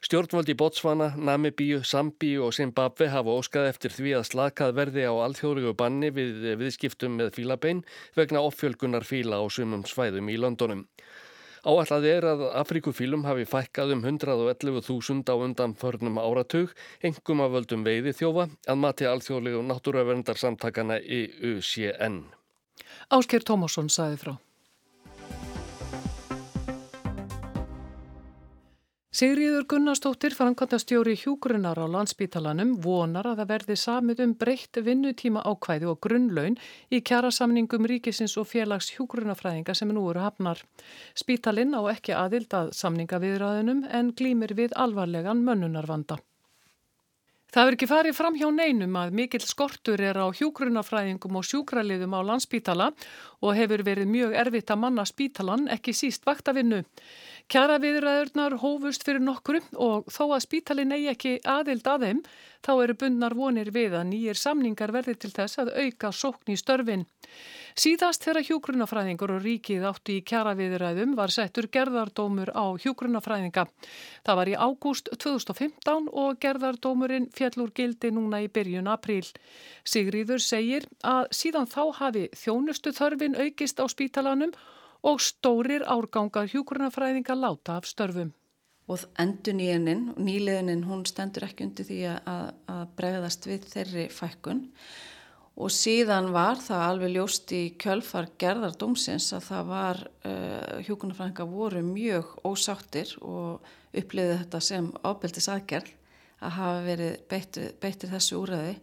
Stjórnvaldi 0.00 0.54
Botswana, 0.54 1.10
Namibíu, 1.16 1.82
Sambíu 1.82 2.44
og 2.46 2.54
Zimbabwe 2.54 3.08
hafa 3.10 3.34
óskað 3.34 3.68
eftir 3.72 3.92
því 3.92 4.12
að 4.20 4.28
slakað 4.28 4.76
verði 4.78 5.06
á 5.10 5.12
alþjóðlegu 5.26 5.74
banni 5.76 6.12
við 6.14 6.52
viðskiptum 6.60 7.18
með 7.18 7.32
fílabein 7.34 7.82
vegna 8.16 8.44
offjölgunar 8.46 9.04
fíla 9.08 9.42
á 9.42 9.44
sumum 9.50 9.82
svæðum 9.82 10.30
í 10.30 10.38
Londonum. 10.38 10.86
Áallat 11.66 12.06
er 12.06 12.26
að 12.28 12.44
Afrikufílum 12.60 13.24
hafi 13.26 13.46
fækkað 13.48 13.94
um 13.96 14.02
111.000 14.06 15.26
á 15.26 15.34
undanförnum 15.34 16.20
áratug, 16.22 16.74
engum 17.02 17.42
af 17.42 17.54
völdum 17.56 17.86
veiði 17.86 18.14
þjófa, 18.14 18.48
að 18.68 18.82
mati 18.82 19.08
alþjóðlegu 19.10 19.62
náttúruverndar 19.66 20.38
í 21.02 21.24
UCN. 21.52 22.22
Ásker 23.10 23.42
Tómasson 23.42 23.90
saði 23.90 24.20
frá. 24.20 24.34
Sigriður 29.08 29.62
Gunnarsdóttir, 29.64 30.34
framkvæmtastjóri 30.36 31.14
hjúgrunar 31.16 31.78
á 31.80 31.88
landsbítalanum, 31.88 32.74
vonar 32.84 33.24
að 33.30 33.38
það 33.40 33.48
verði 33.52 33.76
samið 33.80 34.18
um 34.20 34.34
breytt 34.36 34.80
vinnutíma 34.84 35.40
ákvæði 35.48 35.88
og 35.88 35.96
grunnlaun 36.04 36.58
í 36.92 37.00
kjærasamningum 37.00 37.88
ríkisins 37.88 38.36
og 38.36 38.50
félags 38.50 38.90
hjúgrunafræðinga 38.92 39.72
sem 39.72 39.88
nú 39.96 40.02
eru 40.10 40.20
hafnar. 40.20 40.60
Spítalinn 41.16 41.72
á 41.72 41.80
ekki 41.88 42.12
aðild 42.12 42.52
að 42.52 42.74
samningaviðræðunum 42.82 43.86
en 43.88 44.12
glýmir 44.12 44.52
við 44.60 44.76
alvarlegan 44.76 45.40
mönnunarvanda. 45.40 46.20
Það 47.48 47.64
er 47.64 47.78
ekki 47.78 47.88
farið 47.88 48.16
fram 48.18 48.36
hjá 48.36 48.50
neinum 48.52 49.00
að 49.00 49.14
mikill 49.16 49.40
skortur 49.40 50.04
er 50.04 50.20
á 50.20 50.28
hjúgrunafræðingum 50.36 51.40
og 51.40 51.48
sjúkraliðum 51.48 52.12
á 52.12 52.20
landsbítala 52.28 52.90
og 53.40 53.56
hefur 53.56 53.86
verið 53.88 54.12
mjög 54.12 54.36
erfitt 54.36 54.68
að 54.68 54.82
manna 54.84 55.08
spítalan 55.08 55.64
ekki 55.72 55.96
síst 55.96 56.28
vaktavinnu. 56.28 56.82
Kjara 57.48 57.78
viðræðurnar 57.80 58.58
hófust 58.60 59.06
fyrir 59.08 59.22
nokkru 59.24 59.62
og 59.80 60.10
þó 60.12 60.34
að 60.34 60.42
spítalin 60.44 60.90
eigi 60.92 61.06
ekki 61.14 61.30
aðild 61.48 61.86
að 61.88 62.04
þeim 62.04 62.20
þá 62.66 62.70
eru 62.74 62.96
bundnar 63.00 63.36
vonir 63.38 63.70
við 63.72 63.96
að 63.96 64.04
nýjir 64.10 64.36
samningar 64.36 64.92
verði 64.92 65.14
til 65.22 65.30
þess 65.32 65.62
að 65.62 65.70
auka 65.80 66.10
sókn 66.12 66.52
í 66.52 66.58
störfin. 66.60 67.06
Síðast 67.72 68.26
þegar 68.26 68.44
hjúgrunafræðingur 68.50 69.32
og 69.38 69.42
ríkið 69.46 69.88
áttu 69.88 70.18
í 70.18 70.20
kjara 70.28 70.52
viðræðum 70.60 71.16
var 71.16 71.32
settur 71.32 71.70
gerðardómur 71.72 72.52
á 72.52 72.68
hjúgrunafræðinga. 72.84 73.64
Það 74.28 74.40
var 74.42 74.52
í 74.52 74.60
ágúst 74.68 75.08
2015 75.16 76.12
og 76.12 76.40
gerðardómurinn 76.44 77.30
fjallur 77.32 77.72
gildi 77.72 78.12
núna 78.12 78.44
í 78.44 78.52
byrjun 78.52 78.92
apríl. 78.92 79.24
Sigriður 79.88 80.44
segir 80.44 80.84
að 81.00 81.30
síðan 81.32 81.70
þá 81.70 81.84
hafi 82.02 82.28
þjónustu 82.36 82.92
þörfin 82.92 83.40
aukist 83.40 83.80
á 83.80 83.88
spítalanum 83.88 84.52
og 84.52 84.76
stórir 85.22 85.84
árgangar 85.86 86.48
hjúkurnafræðinga 86.50 87.34
láta 87.38 87.76
af 87.78 87.86
störfum. 87.86 88.32
Og 88.88 89.04
endur 89.20 89.52
nýjennin, 89.52 90.14
nýleðinin, 90.16 90.86
hún 90.88 91.04
stendur 91.06 91.44
ekki 91.44 91.66
undir 91.66 91.84
því 91.84 91.98
að, 92.08 92.54
að 92.72 92.84
bregðast 92.96 93.46
við 93.46 93.66
þeirri 93.68 94.08
fækkun 94.08 94.62
og 95.58 95.72
síðan 95.74 96.30
var 96.32 96.60
það 96.62 96.84
alveg 96.86 97.12
ljóst 97.16 97.52
í 97.52 97.62
kjölfar 97.82 98.30
gerðar 98.38 98.76
dómsins 98.78 99.26
að 99.34 99.44
það 99.48 99.70
var, 99.72 100.02
uh, 100.24 100.78
hjúkurnafræðinga 100.86 101.46
voru 101.50 101.82
mjög 101.84 102.32
ósáttir 102.46 103.12
og 103.20 103.66
uppliði 103.92 104.38
þetta 104.44 104.60
sem 104.64 104.90
ábyldis 105.02 105.50
aðgerð 105.52 105.94
að 106.38 106.54
hafa 106.54 106.82
verið 106.86 107.16
beittir, 107.28 107.72
beittir 107.82 108.12
þessu 108.14 108.38
úræði. 108.38 108.76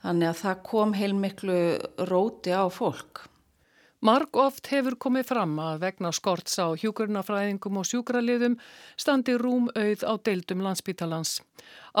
Þannig 0.00 0.30
að 0.30 0.38
það 0.40 0.62
kom 0.70 0.94
heilmiklu 0.96 1.60
róti 2.08 2.56
á 2.56 2.64
fólk 2.72 3.29
Marg 4.00 4.32
oft 4.40 4.70
hefur 4.72 4.94
komið 4.96 5.26
fram 5.28 5.58
að 5.60 5.82
vegna 5.82 6.08
skorts 6.16 6.54
á 6.56 6.72
hjúkurnafræðingum 6.72 7.82
og 7.82 7.84
sjúkraliðum 7.84 8.54
standi 8.96 9.34
rúm 9.36 9.66
auð 9.76 10.04
á 10.08 10.12
deildum 10.24 10.62
landsbítalans. 10.64 11.34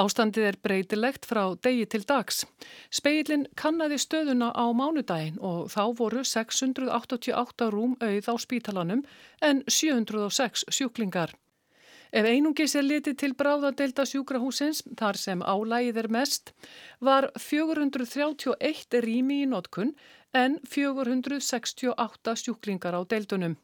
Ástandið 0.00 0.46
er 0.48 0.58
breytilegt 0.64 1.28
frá 1.28 1.42
degi 1.60 1.84
til 1.92 2.06
dags. 2.08 2.46
Speilin 2.88 3.44
kannadi 3.52 4.00
stöðuna 4.00 4.48
á 4.56 4.64
mánudagin 4.72 5.36
og 5.44 5.68
þá 5.74 5.82
voru 6.00 6.24
688 6.24 7.68
rúm 7.68 7.98
auð 8.00 8.32
á 8.32 8.34
spítalanum 8.40 9.04
en 9.44 9.60
706 9.68 10.70
sjúklingar. 10.72 11.36
Ef 12.10 12.26
einungis 12.26 12.72
er 12.74 12.82
litið 12.82 13.18
til 13.20 13.34
bráðadelta 13.38 14.02
sjúkrahúsins, 14.08 14.80
þar 14.98 15.18
sem 15.20 15.44
álægið 15.46 16.00
er 16.02 16.08
mest, 16.10 16.50
var 16.98 17.28
431 17.38 18.98
rými 19.04 19.44
í 19.44 19.46
notkun 19.46 19.92
en 20.32 20.58
468 20.64 22.36
sjúklingar 22.36 22.94
á 22.94 23.00
deildunum. 23.02 23.56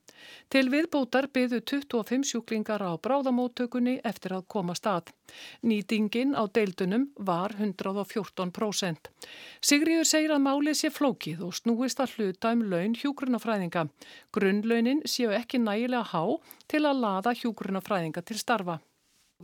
Til 0.51 0.71
viðbótar 0.73 1.29
byðu 1.35 1.61
25 1.63 2.27
sjúklingar 2.31 2.83
á 2.83 2.93
bráðamóttökunni 2.99 4.01
eftir 4.05 4.35
að 4.37 4.47
koma 4.49 4.75
stað. 4.75 5.13
Nýtingin 5.63 6.35
á 6.35 6.49
deildunum 6.49 7.11
var 7.19 7.55
114%. 7.59 9.13
Sigriður 9.61 10.09
segir 10.09 10.35
að 10.35 10.45
málið 10.49 10.81
sé 10.81 10.91
flókið 10.91 11.47
og 11.47 11.55
snúist 11.61 12.03
að 12.03 12.17
hluta 12.17 12.53
um 12.57 12.67
laun 12.71 12.99
hjúgrunafræðinga. 12.99 13.87
Grunnlaunin 14.35 15.05
séu 15.07 15.31
ekki 15.37 15.63
nægilega 15.63 16.03
há 16.13 16.25
til 16.67 16.85
að 16.85 17.03
laða 17.05 17.37
hjúgrunafræðinga 17.37 18.25
til 18.27 18.41
starfa. 18.41 18.81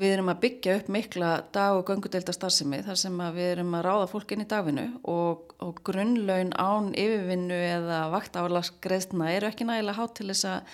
Við 0.00 0.14
erum 0.14 0.30
að 0.32 0.38
byggja 0.40 0.74
upp 0.78 0.86
mikla 0.88 1.30
dag- 1.52 1.76
og 1.76 1.82
gangudelda 1.84 2.32
starfsemi 2.32 2.78
þar 2.86 2.96
sem 2.96 3.18
við 3.34 3.48
erum 3.50 3.74
að 3.76 3.82
ráða 3.84 4.06
fólk 4.08 4.30
inn 4.32 4.44
í 4.44 4.48
dagvinnu 4.48 4.84
og, 5.04 5.52
og 5.60 5.82
grunnlaun 5.84 6.54
án 6.56 6.88
yfirvinnu 6.96 7.58
eða 7.74 7.98
vaktafalagsgreðsna 8.14 9.28
eru 9.34 9.50
ekki 9.50 9.66
nægilega 9.68 9.98
hátt 9.98 10.14
til 10.16 10.30
þess 10.30 10.48
að, 10.48 10.72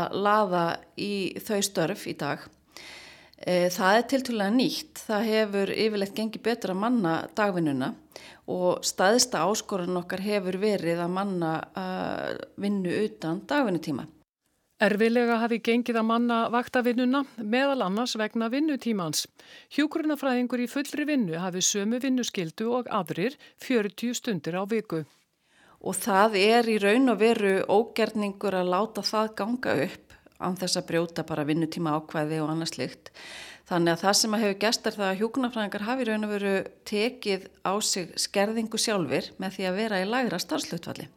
að 0.00 0.16
laða 0.28 0.64
í 0.96 1.12
þau 1.44 1.60
störf 1.68 2.06
í 2.08 2.16
dag. 2.24 2.48
E, 3.36 3.68
það 3.68 3.98
er 3.98 4.08
tiltúlega 4.14 4.56
nýtt, 4.56 5.04
það 5.10 5.28
hefur 5.34 5.76
yfirlegt 5.76 6.16
gengið 6.16 6.46
betur 6.48 6.72
að 6.72 6.82
manna 6.86 7.14
dagvinnuna 7.36 7.92
og 8.48 8.80
staðista 8.80 9.44
áskorun 9.44 10.00
okkar 10.00 10.24
hefur 10.24 10.56
verið 10.64 11.04
að 11.04 11.16
manna 11.20 11.54
að 11.76 12.40
vinnu 12.56 12.96
utan 13.04 13.44
dagvinnutíma. 13.44 14.08
Erfilega 14.82 15.36
hafi 15.38 15.60
gengið 15.62 16.00
að 16.00 16.06
manna 16.08 16.36
vaktavinnuna 16.50 17.20
meðal 17.38 17.84
annars 17.86 18.16
vegna 18.18 18.48
vinnutímans. 18.50 19.28
Hjúgrunafræðingur 19.70 20.64
í 20.64 20.66
fullri 20.66 21.06
vinnu 21.06 21.38
hafi 21.38 21.62
sömu 21.62 22.00
vinnuskildu 22.02 22.72
og 22.80 22.90
aðrir 22.90 23.36
40 23.62 24.18
stundir 24.18 24.58
á 24.58 24.66
viku. 24.66 25.04
Og 25.78 25.94
það 25.94 26.36
er 26.42 26.72
í 26.72 26.80
raun 26.82 27.06
og 27.12 27.22
veru 27.22 27.54
ógerningur 27.70 28.58
að 28.58 28.74
láta 28.74 29.06
það 29.06 29.32
ganga 29.38 29.78
upp 29.86 30.18
án 30.42 30.58
þess 30.58 30.80
að 30.80 30.88
brjóta 30.90 31.22
bara 31.22 31.46
vinnutíma 31.46 31.94
ákvæði 31.94 32.42
og 32.42 32.50
annars 32.50 32.74
slikt. 32.74 33.12
Þannig 33.70 33.94
að 33.94 34.06
það 34.08 34.16
sem 34.20 34.34
að 34.34 34.42
hefur 34.48 34.62
gæst 34.66 34.88
er 34.90 34.98
það 34.98 35.10
að 35.12 35.20
hjúgrunafræðingar 35.22 35.86
hafi 35.86 36.08
raun 36.10 36.26
og 36.26 36.34
veru 36.34 36.56
tekið 36.90 37.46
á 37.62 37.72
sig 37.78 38.10
skerðingu 38.26 38.80
sjálfur 38.82 39.36
með 39.38 39.54
því 39.54 39.70
að 39.70 39.84
vera 39.84 40.02
í 40.02 40.10
lægra 40.10 40.42
starfslutvalli 40.42 41.14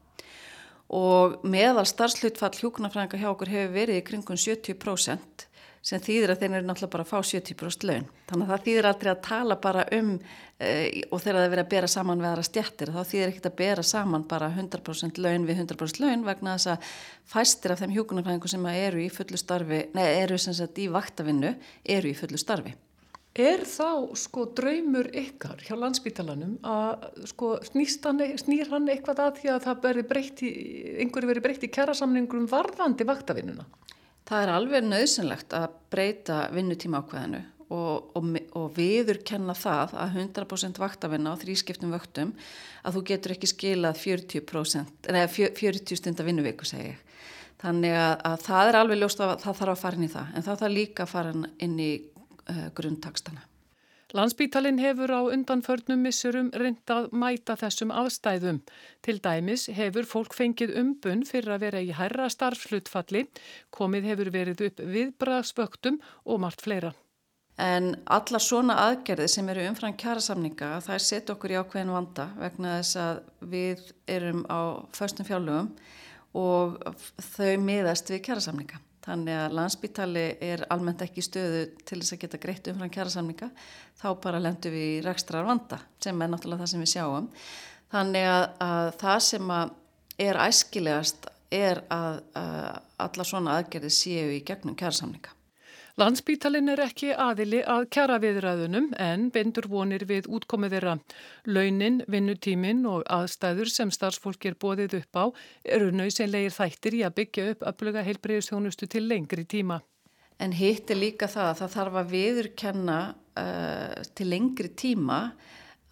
og 0.94 1.42
meðal 1.48 1.86
starfslutfall 1.88 2.56
hjúkunarfræðinga 2.62 3.20
hjá 3.20 3.30
okkur 3.34 3.52
hefur 3.52 3.76
verið 3.76 4.00
í 4.00 4.08
kringum 4.08 4.40
70% 4.40 5.48
sem 5.88 6.02
þýðir 6.04 6.34
að 6.34 6.42
þeir 6.42 6.56
eru 6.58 6.68
náttúrulega 6.68 6.94
bara 6.96 7.06
að 7.06 7.12
fá 7.12 7.20
70% 7.30 7.86
laun. 7.88 8.08
Þannig 8.28 8.48
að 8.48 8.52
það 8.52 8.64
þýðir 8.66 8.88
aldrei 8.90 9.12
að 9.12 9.22
tala 9.28 9.58
bara 9.64 9.86
um 9.96 10.10
e, 10.18 10.72
og 11.14 11.22
þegar 11.24 11.40
það 11.40 11.54
verið 11.54 11.64
að 11.64 11.70
bera 11.74 11.92
saman 11.92 12.24
við 12.24 12.30
aðra 12.32 12.48
stjættir 12.48 12.92
þá 12.96 13.00
þýðir 13.12 13.32
ekkert 13.32 13.50
að 13.52 13.60
bera 13.62 13.86
saman 13.88 14.26
bara 14.28 14.50
100% 14.56 15.22
laun 15.24 15.48
við 15.48 15.62
100% 15.64 16.02
laun 16.04 16.26
vegna 16.28 16.58
þess 16.58 16.74
að 16.74 16.92
fæstir 17.36 17.76
af 17.76 17.84
þeim 17.84 17.96
hjúkunarfræðingu 17.96 18.52
sem 18.52 18.68
eru 18.74 19.04
í 19.04 19.08
fullu 19.14 19.40
starfi, 19.40 19.86
nei 19.96 20.08
eru 20.10 20.42
sem 20.42 20.58
sagt 20.58 20.84
í 20.84 20.90
vaktavinnu, 20.92 21.56
eru 21.98 22.12
í 22.12 22.18
fullu 22.18 22.42
starfi. 22.42 22.76
Er 23.38 23.62
þá 23.70 24.16
sko 24.18 24.48
draumur 24.58 25.12
ykkar 25.14 25.60
hjá 25.62 25.76
landsbítalanum 25.78 26.56
að 26.66 27.04
sko 27.30 27.52
snýr 27.70 28.72
hann 28.72 28.90
eitthvað 28.90 29.22
að 29.28 29.36
því 29.42 29.52
að 29.54 29.60
það 29.68 29.84
veri 29.84 30.04
breytti, 30.10 30.50
einhverju 31.04 31.30
veri 31.30 31.44
breytti 31.46 31.70
kjærasamningum 31.70 32.48
varðandi 32.50 33.06
vaktavinnuna? 33.06 33.68
Það 34.28 34.42
er 34.42 34.54
alveg 34.56 34.88
nöðsynlegt 34.88 35.54
að 35.54 35.68
breyta 35.94 36.40
vinnutíma 36.56 37.04
ákveðinu 37.04 37.44
og, 37.70 38.10
og, 38.18 38.34
og 38.58 38.68
viður 38.74 39.22
kenna 39.28 39.54
það 39.58 39.94
að 40.02 40.20
100% 40.24 40.82
vaktavinna 40.82 41.38
á 41.38 41.42
þrískiptum 41.44 41.94
vöktum 41.94 42.34
að 42.82 42.98
þú 42.98 43.06
getur 43.12 43.38
ekki 43.38 43.54
skilað 43.54 44.02
40%, 44.02 45.10
neða 45.14 45.32
40 45.62 46.02
stundar 46.02 46.26
vinnuviku 46.26 46.66
segi 46.66 46.90
ég. 46.96 47.08
Þannig 47.62 47.96
að, 47.98 48.12
að 48.34 48.44
það 48.50 48.68
er 48.68 48.82
alveg 48.82 49.00
ljóst 49.02 49.22
að 49.22 49.40
það 49.42 49.58
þarf 49.62 49.72
að 49.78 49.82
fara 49.82 49.98
inn 49.98 50.06
í 50.06 50.14
það 50.14 50.34
en 50.34 50.46
þá 50.46 50.54
þarf 50.56 50.74
líka 50.74 51.06
að 51.06 51.14
fara 51.14 51.42
inn 51.66 51.82
í 51.82 51.92
grunntakstana. 52.76 53.46
Landsbítalinn 54.16 54.80
hefur 54.80 55.12
á 55.12 55.22
undanförnum 55.36 56.00
missurum 56.00 56.48
reyndað 56.56 57.10
mæta 57.12 57.58
þessum 57.60 57.90
aðstæðum. 57.92 58.62
Til 59.04 59.18
dæmis 59.20 59.66
hefur 59.76 60.08
fólk 60.08 60.38
fengið 60.38 60.78
umbun 60.80 61.26
fyrir 61.28 61.58
að 61.58 61.66
vera 61.66 61.82
í 61.84 61.92
hærra 61.92 62.30
starfslutfalli, 62.32 63.26
komið 63.76 64.08
hefur 64.14 64.32
verið 64.32 64.64
upp 64.70 64.80
viðbraðsvöktum 64.96 66.00
og 66.24 66.40
margt 66.40 66.64
fleira. 66.64 66.94
En 67.60 67.98
alla 68.06 68.40
svona 68.40 68.78
aðgerði 68.86 69.28
sem 69.34 69.48
eru 69.52 69.68
umfram 69.68 69.96
kjærasamninga, 70.00 70.76
það 70.86 70.96
er 70.96 71.04
sett 71.04 71.32
okkur 71.34 71.52
í 71.52 71.60
ákveðin 71.60 71.96
vanda 71.98 72.30
vegna 72.38 72.78
þess 72.78 73.00
að 73.02 73.22
við 73.52 73.88
erum 74.08 74.44
á 74.48 74.88
förstum 74.96 75.28
fjálugum 75.28 75.74
og 76.38 76.78
þau 77.34 77.58
miðast 77.60 78.14
við 78.14 78.24
kjærasamninga. 78.30 78.80
Þannig 79.08 79.38
að 79.40 79.54
landsbítali 79.56 80.26
er 80.44 80.66
almennt 80.74 81.02
ekki 81.06 81.24
stöðu 81.24 81.62
til 81.88 82.02
þess 82.02 82.16
að 82.18 82.22
geta 82.26 82.40
greitt 82.44 82.68
umfram 82.68 82.92
kjærasamninga. 82.92 83.48
Þá 84.02 84.08
bara 84.26 84.42
lendur 84.44 84.76
við 84.76 84.88
í 84.98 85.00
rekstrar 85.06 85.48
vanda 85.48 85.80
sem 86.04 86.22
er 86.22 86.32
náttúrulega 86.34 86.66
það 86.66 86.72
sem 86.74 86.84
við 86.84 86.92
sjáum. 86.92 87.30
Þannig 87.94 88.28
að, 88.34 88.46
að 88.68 88.92
það 89.00 89.22
sem 89.30 89.56
að 89.56 89.74
er 90.28 90.42
æskilegast 90.44 91.32
er 91.56 91.84
að, 91.94 92.22
að 92.36 92.78
alla 93.08 93.28
svona 93.32 93.58
aðgerði 93.62 93.94
séu 93.96 94.30
í 94.36 94.44
gegnum 94.44 94.76
kjærasamninga. 94.76 95.37
Landsbítalinn 95.98 96.70
er 96.70 96.78
ekki 96.84 97.08
aðili 97.10 97.64
að 97.66 97.88
kjara 97.96 98.20
viðræðunum 98.22 98.92
en 99.02 99.22
bendur 99.34 99.66
vonir 99.66 100.04
við 100.06 100.28
útkomið 100.30 100.76
þeirra. 100.76 100.92
Launin, 101.50 102.04
vinnutímin 102.06 102.84
og 102.86 103.02
aðstæður 103.10 103.72
sem 103.74 103.90
starfsfólk 103.96 104.46
er 104.46 104.58
bóðið 104.62 105.00
upp 105.00 105.18
á 105.18 105.26
eru 105.66 105.88
nöysenlegir 105.90 106.54
þættir 106.54 106.98
í 107.00 107.02
að 107.08 107.16
byggja 107.18 107.46
upp 107.54 107.66
öfluga 107.72 108.04
heilbreyðustjónustu 108.06 108.86
til 108.94 109.08
lengri 109.10 109.48
tíma. 109.50 109.80
En 110.38 110.54
hitt 110.54 110.94
er 110.94 111.02
líka 111.02 111.26
það 111.34 111.50
að 111.50 111.58
það 111.64 111.74
þarf 111.80 112.00
að 112.04 112.14
viðurkenna 112.14 113.00
uh, 113.42 113.98
til 114.14 114.30
lengri 114.30 114.72
tíma 114.78 115.20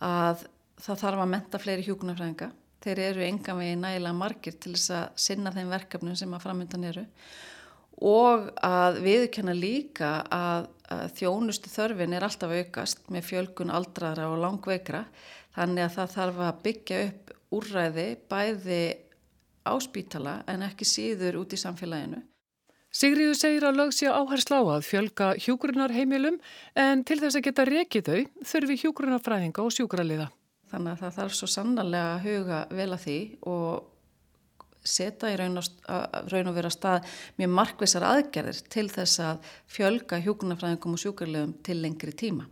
að 0.06 0.46
það 0.86 1.02
þarf 1.02 1.26
að 1.26 1.34
menta 1.34 1.64
fleiri 1.66 1.88
hjúkunarfræðinga. 1.90 2.52
Þeir 2.86 3.04
eru 3.08 3.26
enga 3.26 3.58
vegi 3.58 3.82
nægilega 3.82 4.22
margir 4.22 4.62
til 4.62 4.78
þess 4.78 4.94
að 5.00 5.20
sinna 5.26 5.58
þeim 5.58 5.74
verkefnum 5.74 6.22
sem 6.22 6.38
að 6.38 6.46
framöndan 6.46 6.90
eru 6.94 7.08
og 8.04 8.50
að 8.66 9.00
viðurkenna 9.06 9.56
líka 9.56 10.12
að, 10.34 10.68
að 10.92 11.06
þjónustu 11.20 11.72
þörfin 11.72 12.16
er 12.18 12.28
alltaf 12.28 12.52
aukast 12.52 13.08
með 13.14 13.28
fjölgun 13.30 13.74
aldraðra 13.74 14.30
og 14.34 14.42
langveikra 14.44 15.06
þannig 15.56 15.88
að 15.88 15.98
það 15.98 16.14
þarf 16.18 16.46
að 16.46 16.62
byggja 16.68 17.02
upp 17.08 17.36
úrræði 17.56 18.08
bæði 18.30 18.84
á 19.66 19.74
spítala 19.82 20.40
en 20.52 20.66
ekki 20.68 20.88
síður 20.88 21.42
út 21.42 21.56
í 21.56 21.60
samfélaginu. 21.60 22.22
Sigriður 22.96 23.36
segir 23.36 23.66
að 23.68 23.80
lög 23.82 23.90
sé 23.92 24.08
áherslu 24.08 24.56
á 24.56 24.64
að 24.78 24.86
fjölga 24.88 25.34
hjúgrunarheimilum 25.44 26.38
en 26.80 27.04
til 27.04 27.18
þess 27.20 27.40
að 27.40 27.48
geta 27.50 27.66
rekið 27.68 28.08
þau 28.08 28.46
þurfi 28.52 28.78
hjúgrunarfræðinga 28.84 29.66
og 29.66 29.74
sjúkraliða. 29.76 30.30
Þannig 30.72 30.94
að 30.94 31.02
það 31.02 31.18
þarf 31.18 31.36
svo 31.36 31.50
sannarlega 31.52 32.14
að 32.14 32.24
huga 32.30 32.62
vel 32.72 32.88
að 32.96 33.04
því 33.04 33.18
og 33.52 33.90
setja 34.86 35.34
í 35.34 35.38
raun 35.42 35.60
og, 35.62 35.70
raun 36.32 36.52
og 36.52 36.58
vera 36.58 36.72
stað 36.74 37.10
mjög 37.40 37.54
markvisar 37.60 38.06
aðgerðir 38.08 38.64
til 38.72 38.88
þess 38.94 39.22
að 39.26 39.52
fjölga 39.76 40.22
hjúgrunarfræðingum 40.24 40.98
og 40.98 41.04
sjúkraliðum 41.04 41.54
til 41.66 41.82
lengri 41.82 42.16
tíma. 42.16 42.48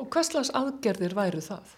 Og 0.00 0.08
hvað 0.10 0.30
slags 0.30 0.52
aðgerðir 0.56 1.14
væru 1.16 1.42
það? 1.44 1.74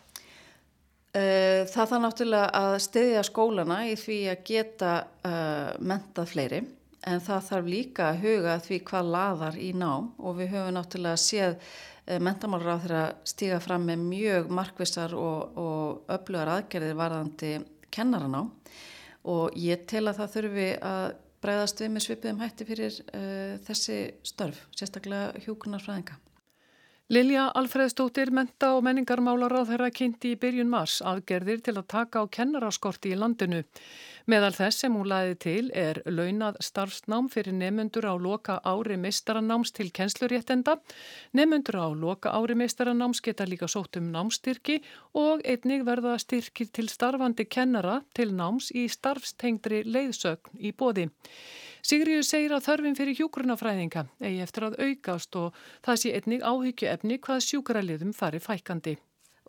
Eh, 1.17 1.65
það 1.71 1.91
þarf 1.91 2.03
náttúrulega 2.03 2.49
að 2.59 2.75
stiðja 2.85 3.21
skólana 3.25 3.77
í 3.89 3.95
því 3.97 4.17
að 4.33 4.41
geta 4.45 4.93
uh, 5.25 5.71
mentað 5.81 6.33
fleiri 6.33 6.59
en 7.07 7.23
það 7.25 7.47
þarf 7.47 7.71
líka 7.73 8.09
að 8.11 8.19
huga 8.25 8.57
því 8.67 8.79
hvað 8.91 9.13
laðar 9.15 9.57
í 9.63 9.71
nám 9.79 10.11
og 10.19 10.37
við 10.41 10.51
höfum 10.53 10.75
náttúrulega 10.77 11.23
séð 11.23 11.55
uh, 11.55 12.19
mentamálur 12.21 12.75
á 12.77 12.83
þeirra 12.83 13.05
stíga 13.33 13.63
fram 13.65 13.87
með 13.89 14.05
mjög 14.11 14.53
markvissar 14.59 15.15
og, 15.17 15.57
og 15.57 16.13
öflugar 16.19 16.53
aðgerðir 16.59 17.01
varðandi 17.01 17.55
kennaraná 17.95 18.43
og 19.27 19.57
ég 19.59 19.87
tel 19.91 20.07
að 20.07 20.21
það 20.21 20.35
þurfi 20.37 20.69
að 20.91 21.07
breyðast 21.45 21.83
við 21.83 21.91
með 21.95 22.05
svipiðum 22.07 22.43
hætti 22.43 22.67
fyrir 22.69 23.01
uh, 23.07 23.57
þessi 23.67 23.99
störf, 24.27 24.63
sérstaklega 24.79 25.45
hjúkunarfræðinga. 25.45 26.17
Lilja 27.15 27.45
Alfreðstóttir 27.55 28.33
menta 28.35 28.73
og 28.75 28.83
menningarmálar 28.83 29.53
á 29.55 29.63
þeirra 29.69 29.93
kynnti 29.95 30.33
í 30.35 30.39
byrjun 30.43 30.73
mars 30.73 30.97
aðgerðir 31.07 31.61
til 31.63 31.77
að 31.77 31.87
taka 31.93 32.23
á 32.23 32.25
kennaraskorti 32.27 33.13
í 33.15 33.19
landinu. 33.21 33.61
Meðal 34.27 34.57
þess 34.57 34.81
sem 34.83 34.95
hún 34.99 35.07
laði 35.07 35.35
til 35.39 35.69
er 35.71 36.01
launað 36.11 36.57
starfsnám 36.67 37.29
fyrir 37.31 37.55
nefnundur 37.55 38.09
á 38.11 38.15
loka 38.19 38.57
ári 38.67 38.97
meistaranáms 38.99 39.71
til 39.71 39.93
kennsluréttenda. 39.95 40.75
Nefnundur 41.31 41.79
á 41.79 41.87
loka 41.95 42.33
ári 42.35 42.57
meistaranáms 42.59 43.23
geta 43.23 43.47
líka 43.47 43.71
sótt 43.71 44.01
um 44.01 44.11
námstyrki 44.11 44.81
og 45.15 45.47
einnig 45.47 45.87
verða 45.87 46.17
styrkir 46.19 46.73
til 46.75 46.91
starfandi 46.91 47.47
kennara 47.47 48.01
til 48.19 48.35
náms 48.35 48.73
í 48.75 48.89
starfstengdri 48.91 49.85
leiðsögn 49.87 50.59
í 50.59 50.75
bóði. 50.75 51.07
Sigriður 51.87 52.27
segir 52.27 52.51
að 52.57 52.67
þörfin 52.67 52.99
fyrir 52.99 53.21
hjúgrunafræðinga 53.21 54.09
eigi 54.19 54.43
eftir 54.43 54.73
að 54.73 54.81
aukast 54.89 55.39
og 55.39 55.55
það 55.87 56.03
sé 56.03 56.17
einnig 56.19 56.43
áhyggju 56.43 56.91
efni 56.91 57.23
hvað 57.23 57.45
sjúkraliðum 57.47 58.11
fari 58.11 58.43
fækandi. 58.43 58.99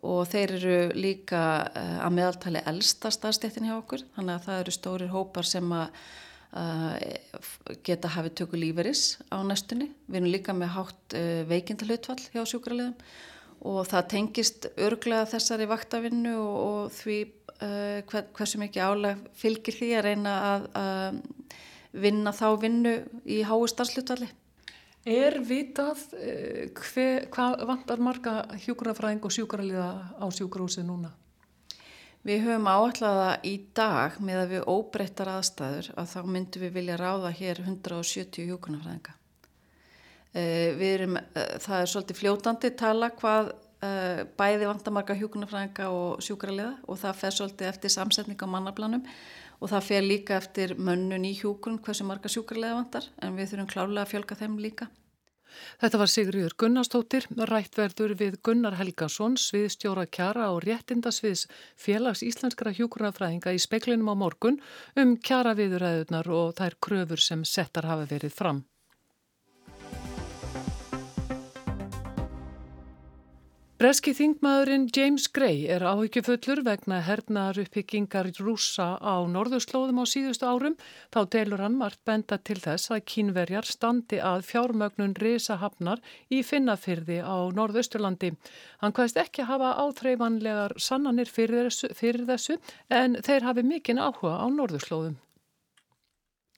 Og 0.06 0.28
þeir 0.30 0.54
eru 0.58 0.74
líka 0.94 1.42
uh, 1.66 1.98
að 2.06 2.14
meðaltali 2.14 2.62
elsta 2.70 3.10
staðstéttin 3.10 3.66
hjá 3.66 3.74
okkur, 3.80 4.04
þannig 4.14 4.36
að 4.36 4.44
það 4.46 4.60
eru 4.62 4.74
stórir 4.76 5.10
hópar 5.10 5.48
sem 5.48 5.72
að 5.74 5.88
uh, 6.60 7.72
geta 7.86 8.12
hafið 8.14 8.36
tökur 8.42 8.62
líferis 8.62 9.02
á 9.34 9.42
næstunni. 9.42 9.90
Við 10.06 10.20
erum 10.20 10.30
líka 10.30 10.54
með 10.54 10.70
hátt 10.76 11.16
eh, 11.18 11.42
veikindalutfall 11.50 12.20
hjá 12.30 12.44
sjúkraliðum 12.46 12.94
og 13.68 13.80
það 13.90 14.06
tengist 14.12 14.68
örglega 14.78 15.26
þessari 15.32 15.66
vaktavinnu 15.66 16.36
og, 16.38 16.56
og 16.62 16.92
því 16.94 17.18
hver, 17.58 18.28
hversu 18.38 18.60
mikið 18.62 18.84
álag 18.86 19.24
fylgir 19.34 19.74
því 19.74 19.88
að 19.98 20.04
reyna 20.06 20.34
að 20.46 21.16
vinna 21.98 22.30
þá 22.30 22.46
vinnu 22.62 22.92
í 23.26 23.40
háu 23.42 23.66
starfslutvalli. 23.66 24.28
Er 25.08 25.38
vitað 25.40 26.02
eh, 26.20 26.68
hver, 26.76 27.28
hvað 27.32 27.62
vantar 27.68 28.00
marga 28.04 28.32
hjúkurafræðing 28.60 29.24
og 29.24 29.32
sjúkraliða 29.32 29.88
á 30.20 30.26
sjúkrahúsi 30.28 30.84
núna? 30.84 31.14
Við 32.26 32.42
höfum 32.44 32.68
áallaða 32.68 33.30
í 33.46 33.54
dag 33.78 34.18
með 34.20 34.42
að 34.42 34.52
við 34.52 34.66
óbreyttar 34.68 35.30
aðstæður 35.32 35.88
að 35.94 36.10
þá 36.12 36.18
myndum 36.34 36.66
við 36.66 36.74
vilja 36.76 36.98
ráða 37.00 37.32
hér 37.38 37.62
170 37.64 38.50
hjúkurafræðinga. 38.50 39.16
Eh, 40.36 40.76
eh, 40.76 41.16
það 41.64 41.78
er 41.78 41.90
svolítið 41.94 42.20
fljótandi 42.20 42.74
tala 42.76 43.10
hvað 43.16 43.54
bæði 43.78 44.66
vantar 44.66 44.90
marga 44.90 45.14
hjúkurafræðinga 45.14 45.84
og 45.94 46.22
sjúkraliða 46.26 46.72
og 46.90 46.96
það 46.98 47.18
fer 47.20 47.36
svolítið 47.36 47.68
eftir 47.68 47.92
samsetning 47.94 48.40
á 48.42 48.50
mannaplanum 48.50 49.04
og 49.58 49.72
það 49.72 49.88
fer 49.88 50.06
líka 50.06 50.38
eftir 50.38 50.76
mönnun 50.78 51.26
í 51.26 51.34
hjúkun 51.38 51.80
hversu 51.82 52.06
marga 52.06 52.30
sjúkarlega 52.32 52.78
vantar 52.78 53.10
en 53.22 53.36
við 53.38 53.52
þurfum 53.52 53.70
klálega 53.72 54.04
að 54.06 54.12
fjölga 54.14 54.38
þeim 54.42 54.58
líka. 54.62 54.88
Þetta 55.80 55.98
var 55.98 56.10
Sigriður 56.12 56.54
Gunnarstóttir, 56.60 57.26
rættverður 57.50 58.14
við 58.20 58.38
Gunnar 58.44 58.76
Helgason, 58.78 59.36
sviðstjóra 59.40 60.04
kjara 60.06 60.50
og 60.54 60.62
réttindasviðs 60.66 61.46
félags 61.80 62.22
íslenskara 62.26 62.74
hjúkurnafræðinga 62.76 63.54
í 63.56 63.62
speklinum 63.62 64.12
á 64.12 64.14
morgun 64.22 64.60
um 64.96 65.16
kjara 65.16 65.56
viðuræðunar 65.58 66.28
og 66.40 66.56
þær 66.60 66.78
kröfur 66.84 67.24
sem 67.24 67.46
settar 67.48 67.88
hafa 67.88 68.06
verið 68.12 68.34
fram. 68.34 68.66
Breski 73.78 74.10
þingmaðurinn 74.10 74.88
James 74.90 75.28
Gray 75.30 75.60
er 75.70 75.84
áhyggjufullur 75.86 76.64
vegna 76.66 76.96
hernaðar 77.06 77.60
uppbyggingar 77.62 78.26
rúsa 78.42 78.88
á 78.98 79.22
norðurslóðum 79.30 80.00
á 80.02 80.04
síðustu 80.10 80.48
árum. 80.50 80.74
Þá 81.14 81.20
telur 81.30 81.62
hann 81.62 81.76
margt 81.78 82.00
benda 82.02 82.40
til 82.42 82.56
þess 82.58 82.90
að 82.90 83.04
kínverjar 83.12 83.70
standi 83.70 84.18
að 84.18 84.42
fjármögnun 84.48 85.14
risahafnar 85.22 86.02
í 86.26 86.42
finnafyrði 86.42 87.20
á 87.22 87.38
norðausturlandi. 87.54 88.32
Hann 88.82 88.96
hvaðist 88.98 89.22
ekki 89.22 89.46
hafa 89.46 89.76
áþreifanlegar 89.84 90.74
sannanir 90.74 91.30
fyrir 91.30 91.70
þessu, 91.70 91.94
fyrir 91.94 92.26
þessu 92.26 92.58
en 92.90 93.14
þeir 93.22 93.46
hafi 93.46 93.62
mikinn 93.62 94.02
áhuga 94.02 94.42
á 94.42 94.46
norðurslóðum. 94.58 95.20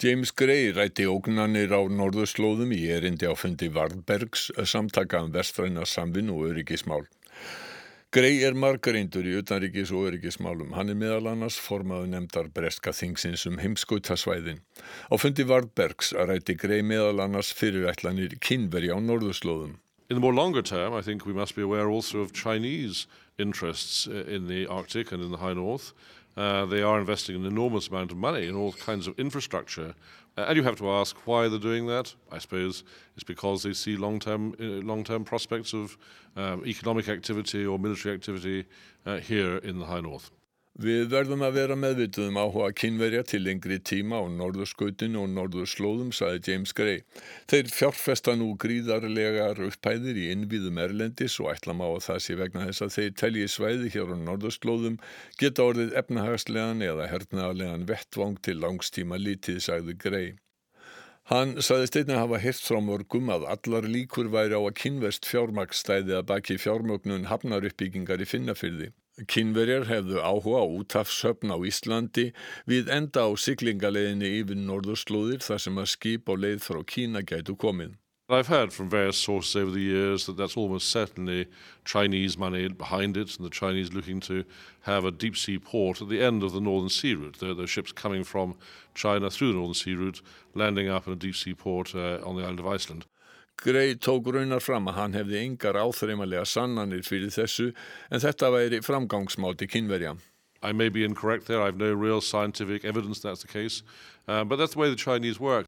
James 0.00 0.30
Gray 0.32 0.70
rætti 0.72 1.04
ógnanir 1.04 1.74
á 1.76 1.84
norðurslóðum 1.84 2.70
í 2.72 2.86
erindi 2.88 3.28
á 3.28 3.36
fundi 3.36 3.66
Varbergs 3.68 4.46
samtaka 4.64 5.18
um 5.20 5.28
vestræna 5.34 5.84
samvinn 5.84 6.30
og 6.32 6.46
öryggismál. 6.48 7.04
Gray 8.08 8.38
er 8.48 8.56
margareindur 8.56 9.28
í 9.28 9.34
utanríkis 9.42 9.92
og 9.92 10.08
öryggismálum. 10.08 10.72
Hann 10.72 10.88
er 10.88 10.96
meðal 10.96 11.28
annars 11.34 11.58
formaðu 11.60 12.08
nefndar 12.14 12.48
breska 12.48 12.94
þingsins 12.96 13.44
um 13.50 13.60
heimskautasvæðin. 13.60 14.64
Á 15.12 15.14
fundi 15.20 15.44
Varbergs 15.44 16.14
rætti 16.16 16.56
Gray 16.56 16.80
meðal 16.80 17.20
annars 17.26 17.52
fyrirætlanir 17.52 18.38
kynveri 18.40 18.88
á 18.88 18.96
norðurslóðum. 18.96 19.76
In 20.08 20.16
the 20.16 20.24
more 20.24 20.34
longer 20.34 20.62
term, 20.62 20.94
I 20.94 21.02
think 21.02 21.26
we 21.26 21.34
must 21.34 21.54
be 21.54 21.62
aware 21.62 21.90
also 21.90 22.20
of 22.20 22.32
Chinese 22.32 23.06
interests 23.38 24.08
uh, 24.08 24.24
in 24.26 24.48
the 24.48 24.66
Arctic 24.66 25.12
and 25.12 25.22
in 25.22 25.30
the 25.30 25.44
high 25.44 25.52
north. 25.52 25.92
Uh, 26.36 26.64
they 26.64 26.82
are 26.82 27.00
investing 27.00 27.36
an 27.36 27.44
enormous 27.44 27.88
amount 27.88 28.10
of 28.12 28.16
money 28.16 28.46
in 28.46 28.54
all 28.54 28.72
kinds 28.72 29.06
of 29.06 29.18
infrastructure. 29.18 29.94
Uh, 30.38 30.42
and 30.42 30.56
you 30.56 30.62
have 30.62 30.76
to 30.76 30.90
ask 30.90 31.16
why 31.26 31.48
they're 31.48 31.58
doing 31.58 31.86
that. 31.86 32.14
I 32.30 32.38
suppose 32.38 32.84
it's 33.14 33.24
because 33.24 33.62
they 33.62 33.72
see 33.72 33.96
long-term, 33.96 34.54
uh, 34.60 34.64
long-term 34.86 35.24
prospects 35.24 35.74
of 35.74 35.98
um, 36.36 36.64
economic 36.66 37.08
activity 37.08 37.66
or 37.66 37.78
military 37.78 38.14
activity 38.14 38.64
uh, 39.06 39.16
here 39.18 39.56
in 39.58 39.78
the 39.78 39.86
high 39.86 40.00
north. 40.00 40.30
Við 40.78 41.08
verðum 41.10 41.42
að 41.42 41.56
vera 41.58 41.74
meðvituðum 41.74 42.36
áhuga 42.38 42.68
kynverja 42.78 43.24
til 43.26 43.40
lengri 43.42 43.80
tíma 43.82 44.20
á 44.22 44.24
norðurskautinu 44.30 45.18
og 45.24 45.32
norðurslóðum, 45.34 46.12
saði 46.14 46.40
James 46.46 46.72
Gray. 46.72 47.00
Þeir 47.50 47.72
fjárfesta 47.74 48.36
nú 48.38 48.52
gríðarlegar 48.54 49.58
upphæðir 49.66 50.20
í 50.22 50.28
innvíðum 50.30 50.78
erlendis 50.78 51.40
og 51.42 51.50
ætla 51.52 51.74
má 51.74 51.88
að 51.88 52.04
það 52.06 52.20
sé 52.26 52.36
vegna 52.38 52.68
þess 52.68 52.86
að 52.86 52.94
þeir 52.96 53.16
telji 53.22 53.48
svæði 53.50 53.90
hér 53.96 54.14
á 54.14 54.16
norðurslóðum 54.22 55.00
geta 55.42 55.66
orðið 55.66 55.98
efnahagslegan 56.04 56.86
eða 56.86 57.10
hernaðarlegan 57.16 57.88
vettvang 57.90 58.38
til 58.38 58.60
langstíma 58.62 59.18
lítið, 59.18 59.58
sagði 59.66 59.98
Gray. 59.98 60.30
Hann 61.30 61.58
saðist 61.62 61.98
einnig 61.98 62.16
að 62.16 62.24
hafa 62.24 62.38
hirt 62.42 62.64
frá 62.64 62.80
mörgum 62.82 63.28
að 63.30 63.44
allar 63.52 63.84
líkur 63.86 64.30
væri 64.32 64.56
á 64.56 64.62
að 64.62 64.78
kynverst 64.80 65.28
fjármaksstæði 65.30 66.16
að 66.16 66.26
baki 66.30 66.56
fjármögnun 66.58 67.28
hafnaruppbyggingar 67.30 68.22
í 68.22 68.26
finnafyrði. 68.26 68.88
Kínverjar 69.28 69.84
hefðu 69.88 70.20
áhuga 70.24 70.62
á 70.64 70.66
útafsöfn 70.80 71.52
á 71.52 71.58
Íslandi 71.60 72.30
við 72.70 72.88
enda 72.88 73.26
á 73.26 73.30
siglingaleginni 73.36 74.30
yfir 74.40 74.56
norðurslóðir 74.56 75.44
þar 75.44 75.60
sem 75.66 75.80
að 75.82 75.90
skip 75.92 76.30
á 76.32 76.34
leið 76.40 76.62
frá 76.64 76.80
Kína 76.88 77.20
gætu 77.20 77.56
komið. 77.60 77.98
I've 78.30 78.46
heard 78.46 78.72
from 78.72 78.88
various 78.88 79.18
sources 79.18 79.56
over 79.56 79.72
the 79.72 79.80
years 79.80 80.26
that 80.26 80.36
that's 80.36 80.56
almost 80.56 80.88
certainly 80.88 81.48
Chinese 81.84 82.38
money 82.38 82.68
behind 82.68 83.16
it, 83.16 83.36
and 83.36 83.44
the 83.44 83.50
Chinese 83.50 83.92
looking 83.92 84.20
to 84.20 84.44
have 84.82 85.04
a 85.04 85.10
deep 85.10 85.36
sea 85.36 85.58
port 85.58 86.00
at 86.00 86.08
the 86.08 86.22
end 86.22 86.44
of 86.44 86.52
the 86.52 86.60
Northern 86.60 86.88
Sea 86.88 87.14
route. 87.14 87.40
There, 87.40 87.58
are 87.58 87.66
ships 87.66 87.90
coming 87.90 88.22
from 88.22 88.54
China 88.94 89.30
through 89.30 89.48
the 89.48 89.58
Northern 89.58 89.74
Sea 89.74 89.94
route, 89.94 90.22
landing 90.54 90.88
up 90.88 91.08
in 91.08 91.12
a 91.12 91.16
deep 91.16 91.34
sea 91.34 91.54
port 91.54 91.92
uh, 91.94 92.20
on 92.24 92.36
the 92.36 92.42
island 92.42 92.60
of 92.60 92.68
Iceland. 92.68 93.06
Grey 93.60 93.94
tók 93.94 94.30
raunar 94.32 94.62
fram 94.64 94.86
að 94.88 94.96
hann 94.96 95.16
hefði 95.18 95.40
yngar 95.44 95.76
áþreimalega 95.76 96.46
sannanir 96.48 97.02
fyrir 97.04 97.28
þessu 97.34 97.66
en 98.08 98.22
þetta 98.22 98.48
væri 98.54 98.78
framgangsmáti 98.80 99.68
kynverja. 99.68 100.14
I 100.62 100.72
may 100.72 100.88
be 100.88 101.04
incorrect 101.04 101.46
there, 101.46 101.60
I 101.60 101.66
have 101.66 101.76
no 101.76 101.92
real 101.92 102.22
scientific 102.22 102.86
evidence 102.86 103.20
that's 103.20 103.42
the 103.42 103.48
case, 103.48 103.82
uh, 104.28 104.44
but 104.44 104.56
that's 104.56 104.72
the 104.72 104.78
way 104.78 104.88
the 104.88 104.96
Chinese 104.96 105.38
work. 105.38 105.66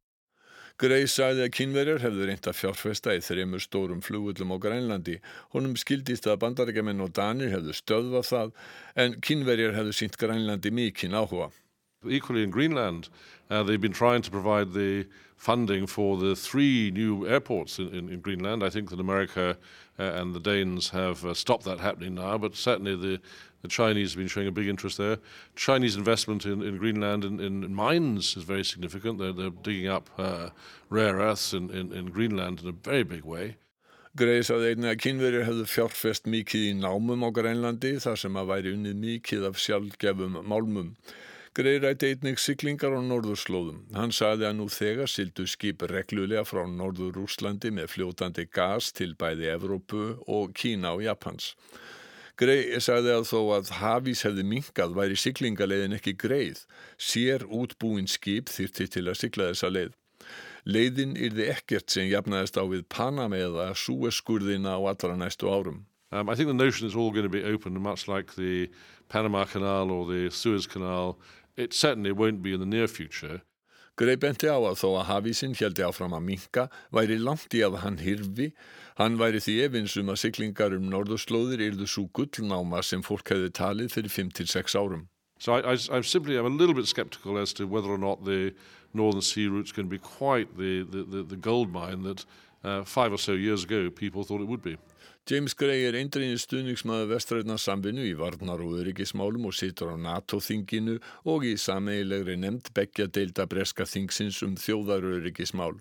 Grey 0.81 1.05
sagði 1.05 1.45
að 1.45 1.53
kynverjar 1.53 2.01
hefðu 2.01 2.27
reynt 2.31 2.49
að 2.49 2.57
fjárfesta 2.63 3.13
í 3.13 3.21
þreymur 3.21 3.61
stórum 3.61 4.01
flugullum 4.01 4.55
á 4.57 4.59
Grænlandi. 4.65 5.19
Honum 5.53 5.77
skildist 5.77 6.25
að 6.25 6.41
bandarækjaman 6.47 7.05
og 7.05 7.13
Danir 7.13 7.53
hefðu 7.53 7.77
stöðvað 7.77 8.25
það 8.31 8.55
en 9.05 9.19
kynverjar 9.21 9.77
hefðu 9.77 9.93
sínt 9.99 10.17
Grænlandi 10.17 10.73
mikinn 10.73 11.13
áhuga. 11.13 11.51
Equally 12.09 12.43
in 12.43 12.51
Greenland, 12.51 13.11
uh, 13.51 13.63
they've 13.63 13.85
been 13.85 13.93
trying 13.93 14.23
to 14.23 14.31
provide 14.31 14.73
the 14.73 15.05
funding 15.43 15.89
for 15.89 16.17
the 16.17 16.37
three 16.37 16.93
new 16.93 17.27
airports 17.27 17.81
in, 17.81 17.89
in, 17.89 18.09
in 18.09 18.21
Greenland. 18.21 18.63
I 18.63 18.71
think 18.71 18.91
that 18.91 19.01
America 19.01 19.59
uh, 19.99 20.03
and 20.03 20.37
the 20.37 20.39
Danes 20.39 20.91
have 20.91 21.25
uh, 21.25 21.35
stopped 21.35 21.65
that 21.65 21.81
happening 21.81 22.15
now, 22.15 22.39
but 22.39 22.55
certainly 22.55 22.95
the, 22.95 23.21
the 23.63 23.67
Chinese 23.67 24.13
have 24.13 24.19
been 24.19 24.29
showing 24.29 24.47
a 24.47 24.53
big 24.53 24.69
interest 24.69 24.99
there. 24.99 25.19
Chinese 25.57 25.97
investment 25.97 26.47
in, 26.47 26.63
in 26.63 26.79
Greenland 26.79 27.25
in, 27.25 27.41
in 27.41 27.75
mines 27.75 28.37
is 28.37 28.45
very 28.45 28.65
significant. 28.65 29.19
They're, 29.19 29.33
they're 29.33 29.51
digging 29.51 29.89
up 29.89 30.11
uh, 30.17 30.51
rare 30.91 31.17
earths 31.17 31.53
in, 31.53 31.71
in, 31.71 31.93
in 31.93 32.07
Greenland 32.13 32.61
in 32.61 32.69
a 32.69 32.73
very 32.73 33.03
big 33.03 33.25
way. 33.25 33.57
Greið 34.15 34.45
saði 34.47 34.71
einnig 34.77 34.93
að 34.93 35.03
kynverjur 35.03 35.47
hefðu 35.49 35.67
fjárfest 35.73 36.31
mikið 36.31 36.69
í 36.69 36.73
námum 36.79 37.27
á 37.27 37.35
Grænlandi 37.35 37.97
þar 37.99 38.23
sem 38.23 38.39
að 38.39 38.51
væri 38.55 38.77
unnið 38.77 39.03
mikið 39.09 39.51
af 39.51 39.59
sjálfgefum 39.59 40.39
málmum. 40.47 40.95
Greið 41.53 41.83
rætti 41.85 42.09
einnig 42.09 42.39
siglingar 42.41 42.95
á 42.97 43.01
norðurslóðum. 43.05 43.83
Hann 43.93 44.15
saði 44.17 44.47
að 44.49 44.55
nú 44.57 44.71
þegar 44.73 45.11
sildu 45.13 45.45
skip 45.45 45.83
reglulega 45.91 46.47
frá 46.49 46.63
norður 46.65 47.19
Úslandi 47.27 47.69
með 47.77 47.91
fljótandi 47.93 48.47
gas 48.49 48.89
til 48.97 49.11
bæði 49.21 49.51
Evrópu 49.53 50.07
og 50.33 50.55
Kína 50.57 50.95
og 50.97 51.05
Japans. 51.05 51.51
Greið 52.41 52.79
saði 52.81 53.13
að 53.13 53.29
þó 53.29 53.41
að 53.59 53.75
hafís 53.83 54.25
hefði 54.25 54.47
minkað 54.49 54.97
væri 54.97 55.21
siglingaleiðin 55.21 55.99
ekki 55.99 56.17
greið. 56.25 56.65
Sér 56.97 57.45
útbúin 57.45 58.09
skip 58.09 58.49
þyrti 58.49 58.89
til 58.97 59.05
að 59.13 59.21
sigla 59.21 59.53
þessa 59.53 59.75
leið. 59.77 59.93
Leiðin 60.65 61.19
yrði 61.21 61.53
ekkert 61.53 61.93
sem 61.93 62.09
jafnaðist 62.09 62.57
á 62.57 62.65
við 62.65 62.89
Panama 62.89 63.37
eða 63.37 63.75
Suezskurðina 63.77 64.79
á 64.79 64.81
allra 64.81 65.21
næstu 65.21 65.53
árum. 65.53 65.85
Um, 66.13 66.29
I 66.29 66.35
think 66.35 66.49
the 66.49 66.55
notion 66.55 66.87
is 66.87 66.95
all 66.95 67.11
going 67.11 67.25
to 67.25 67.31
be 67.31 67.43
open, 67.43 67.81
much 67.81 68.07
like 68.07 68.35
the 68.37 68.71
Panama 69.09 69.45
Canal 69.45 69.91
or 69.91 70.07
the 70.07 70.31
Suez 70.31 70.67
Canal 70.67 71.19
it 71.57 71.73
certainly 71.73 72.13
won't 72.13 72.43
be 72.43 72.55
in 72.55 72.61
the 72.61 72.67
near 72.67 72.89
future. 72.89 73.43
Benti 73.97 74.49
á 74.49 74.57
að 74.57 74.79
þó 74.81 74.89
að 74.99 75.09
hafísinn 75.11 75.55
heldi 75.55 75.85
áfram 75.85 76.15
að 76.17 76.25
minka 76.25 76.69
væri 76.91 77.19
langt 77.21 77.53
í 77.55 77.61
að 77.61 77.83
hann 77.85 77.99
hirfi. 78.01 78.53
Hann 78.97 79.19
væri 79.21 79.39
því 79.39 79.57
efinsum 79.67 80.09
að 80.09 80.23
siglingar 80.23 80.73
um 80.73 80.89
norðurslóðir 80.89 81.61
yrðu 81.61 81.87
svo 81.87 82.09
gullnáma 82.17 82.83
sem 82.83 83.03
fólk 83.03 83.29
hefði 83.29 83.51
talið 83.53 83.93
fyrir 83.93 84.11
5-6 84.11 84.77
árum. 84.81 85.09
So 85.39 85.55
I, 85.55 85.75
I, 85.75 85.79
I'm 85.91 86.03
simply 86.03 86.37
I'm 86.37 86.47
a 86.47 86.49
little 86.49 86.75
bit 86.75 86.87
skeptical 86.87 87.37
as 87.37 87.53
to 87.55 87.67
whether 87.67 87.91
or 87.91 87.99
not 87.99 88.25
the 88.25 88.55
Northern 88.95 89.23
Sea 89.23 89.49
Route's 89.49 89.73
going 89.73 89.89
to 89.89 89.91
be 89.91 89.99
quite 89.99 90.57
the, 90.57 90.83
the, 90.85 91.03
the, 91.03 91.23
the 91.23 91.37
gold 91.37 91.73
mine 91.73 92.03
that 92.05 92.25
uh, 92.65 92.85
five 92.85 93.13
or 93.13 93.19
so 93.19 93.33
years 93.33 93.65
ago 93.65 93.91
people 93.91 94.25
thought 94.25 94.41
it 94.41 94.49
would 94.49 94.63
be. 94.63 94.77
James 95.23 95.55
Gray 95.55 95.85
er 95.87 95.95
eindreinu 95.95 96.35
stuðningsmaður 96.43 97.13
vestræðna 97.13 97.55
samvinnu 97.63 98.03
í 98.09 98.15
varnar 98.19 98.59
og 98.65 98.73
öryggismálum 98.81 99.45
og 99.47 99.55
situr 99.55 99.93
á 99.95 99.97
NATO-þinginu 100.03 100.97
og 101.31 101.47
í 101.47 101.53
sameigilegri 101.63 102.35
nefnd 102.43 102.73
begja 102.75 103.07
deilda 103.07 103.47
breska 103.47 103.87
þingsins 103.87 104.41
um 104.43 104.57
þjóðaröryggismál. 104.59 105.79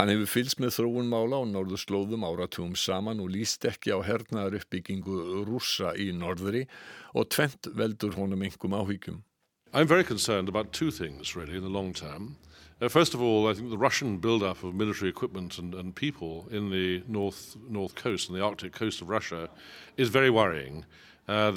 Hann 0.00 0.14
hefur 0.14 0.32
fylst 0.32 0.62
með 0.64 0.78
þróun 0.78 1.12
mála 1.12 1.42
á 1.44 1.52
norðu 1.52 1.76
slóðum 1.82 2.24
áratugum 2.24 2.72
saman 2.72 3.20
og 3.20 3.34
líst 3.36 3.68
ekki 3.68 3.92
á 3.92 4.00
hernaðar 4.00 4.62
uppbyggingu 4.62 5.44
rússa 5.44 5.92
í 5.92 6.08
norðri 6.16 6.64
og 7.12 7.28
tvent 7.36 7.68
veldur 7.76 8.16
honum 8.16 8.48
engum 8.48 8.80
áhyggjum. 8.80 9.20
I'm 9.74 9.86
very 9.86 10.04
concerned 10.04 10.48
about 10.48 10.72
two 10.72 10.90
things 10.90 11.36
really 11.36 11.58
in 11.58 11.62
the 11.62 11.68
long 11.68 11.92
term. 11.92 12.38
Uh, 12.80 12.88
first 12.88 13.12
of 13.12 13.20
all, 13.20 13.46
I 13.46 13.52
think 13.52 13.68
the 13.68 13.76
Russian 13.76 14.16
build-up 14.16 14.64
of 14.64 14.74
military 14.74 15.10
equipment 15.10 15.58
and, 15.58 15.74
and 15.74 15.94
people 15.94 16.48
in 16.50 16.70
the 16.70 17.02
north 17.06 17.56
north 17.68 17.94
coast 17.94 18.30
and 18.30 18.38
the 18.38 18.42
Arctic 18.42 18.72
coast 18.72 19.02
of 19.02 19.10
Russia 19.10 19.50
is 19.98 20.08
very 20.08 20.30
worrying. 20.30 20.86
Uh. 21.30 21.54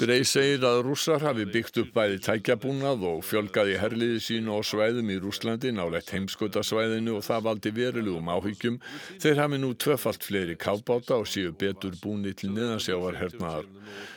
Grey 0.00 0.22
segir 0.24 0.62
að 0.64 0.78
rússar 0.86 1.20
hafi 1.20 1.44
byggt 1.44 1.80
upp 1.82 1.90
bæði 1.92 2.16
tækjabúnað 2.24 3.04
og 3.10 3.18
fjölgaði 3.28 3.74
herliði 3.82 4.22
sínu 4.24 4.56
á 4.56 4.64
svæðum 4.64 5.10
í 5.12 5.18
Rúslandi 5.20 5.74
náleitt 5.76 6.14
heimskotasvæðinu 6.14 7.18
og 7.18 7.26
það 7.26 7.44
valdi 7.48 7.74
verulegum 7.76 8.32
áhyggjum. 8.32 8.80
Þeir 9.20 9.42
hafi 9.42 9.60
nú 9.60 9.74
tvöfalt 9.84 10.24
fleiri 10.24 10.56
kábáta 10.56 11.20
og 11.20 11.28
séu 11.28 11.52
betur 11.52 12.00
búni 12.00 12.32
til 12.32 12.54
neðansjávar 12.56 13.20
hernaðar. 13.20 13.68